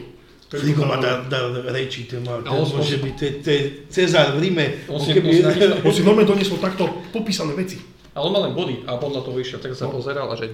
Tam- 0.45 0.62
má 0.86 0.95
dá, 1.01 1.25
dá 1.25 1.39
reči, 1.73 2.05
ten, 2.05 2.21
má, 2.21 2.38
ten 2.38 2.47
A 2.47 2.53
on- 2.53 2.69
môže 2.69 3.01
byť, 3.01 3.15
to 3.41 3.49
je- 3.49 3.65
Cezar 3.89 4.38
v 4.38 4.45
Ríme. 4.45 4.65
On 4.88 5.01
si- 5.01 5.12
keby, 5.12 5.41
on 5.81 5.93
si 5.95 6.01
normálne 6.05 6.29
doniesol 6.29 6.62
takto 6.62 6.86
popísané 7.10 7.53
veci. 7.53 7.81
Ale 8.13 8.29
on 8.29 8.31
má 8.31 8.39
len 8.45 8.53
body 8.53 8.86
a 8.86 8.95
podľa 8.95 9.21
toho 9.21 9.36
išiel, 9.38 9.60
tak 9.60 9.75
sa 9.75 9.89
pozeral 9.89 10.29
a 10.29 10.36
že... 10.38 10.47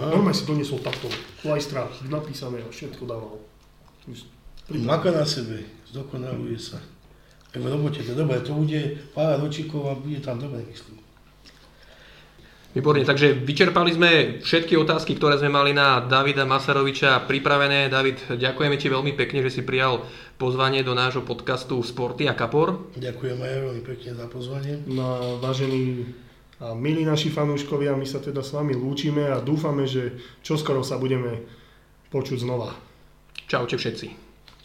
Normálne 0.00 0.32
si 0.32 0.42
doniesol 0.42 0.80
takto. 0.80 1.06
Klajstra, 1.38 1.86
napísané 2.08 2.58
a 2.58 2.68
všetko 2.68 3.04
dával. 3.04 3.36
Maka 4.80 5.12
na 5.12 5.24
sebe, 5.24 5.60
zdokonaluje 5.86 6.56
sa. 6.56 6.80
V 7.50 7.64
robote 7.64 8.00
to 8.00 8.12
je 8.12 8.16
dobré, 8.16 8.40
to 8.40 8.52
bude 8.52 8.80
pár 9.12 9.40
ročíkov 9.40 9.80
a 9.86 9.96
bude 9.96 10.20
tam 10.20 10.36
dobre, 10.36 10.60
myslím. 10.64 11.00
Výborne, 12.68 13.00
takže 13.00 13.32
vyčerpali 13.32 13.96
sme 13.96 14.10
všetky 14.44 14.76
otázky, 14.76 15.16
ktoré 15.16 15.40
sme 15.40 15.48
mali 15.48 15.72
na 15.72 16.04
Davida 16.04 16.44
Masaroviča 16.44 17.24
pripravené. 17.24 17.88
David, 17.88 18.36
ďakujeme 18.36 18.76
ti 18.76 18.92
veľmi 18.92 19.16
pekne, 19.16 19.40
že 19.40 19.56
si 19.56 19.62
prijal 19.64 20.04
pozvanie 20.36 20.84
do 20.84 20.92
nášho 20.92 21.24
podcastu 21.24 21.80
Sporty 21.80 22.28
a 22.28 22.36
Kapor. 22.36 22.92
Ďakujem 23.00 23.40
aj 23.40 23.54
veľmi 23.72 23.82
pekne 23.88 24.10
za 24.12 24.28
pozvanie. 24.28 24.84
No 24.84 25.00
a 25.00 25.16
vážení 25.40 26.12
a 26.58 26.74
milí 26.74 27.06
naši 27.06 27.30
fanúškovia, 27.30 27.94
my 27.94 28.02
sa 28.02 28.18
teda 28.18 28.42
s 28.42 28.50
vami 28.50 28.74
lúčime 28.74 29.30
a 29.30 29.38
dúfame, 29.38 29.86
že 29.86 30.18
čoskoro 30.42 30.82
sa 30.82 30.98
budeme 30.98 31.46
počuť 32.10 32.42
znova. 32.42 32.74
Čaute 33.46 33.78
všetci. 33.78 34.06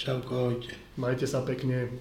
Ahojte. 0.10 0.74
Majte 0.98 1.30
sa 1.30 1.46
pekne. 1.46 1.94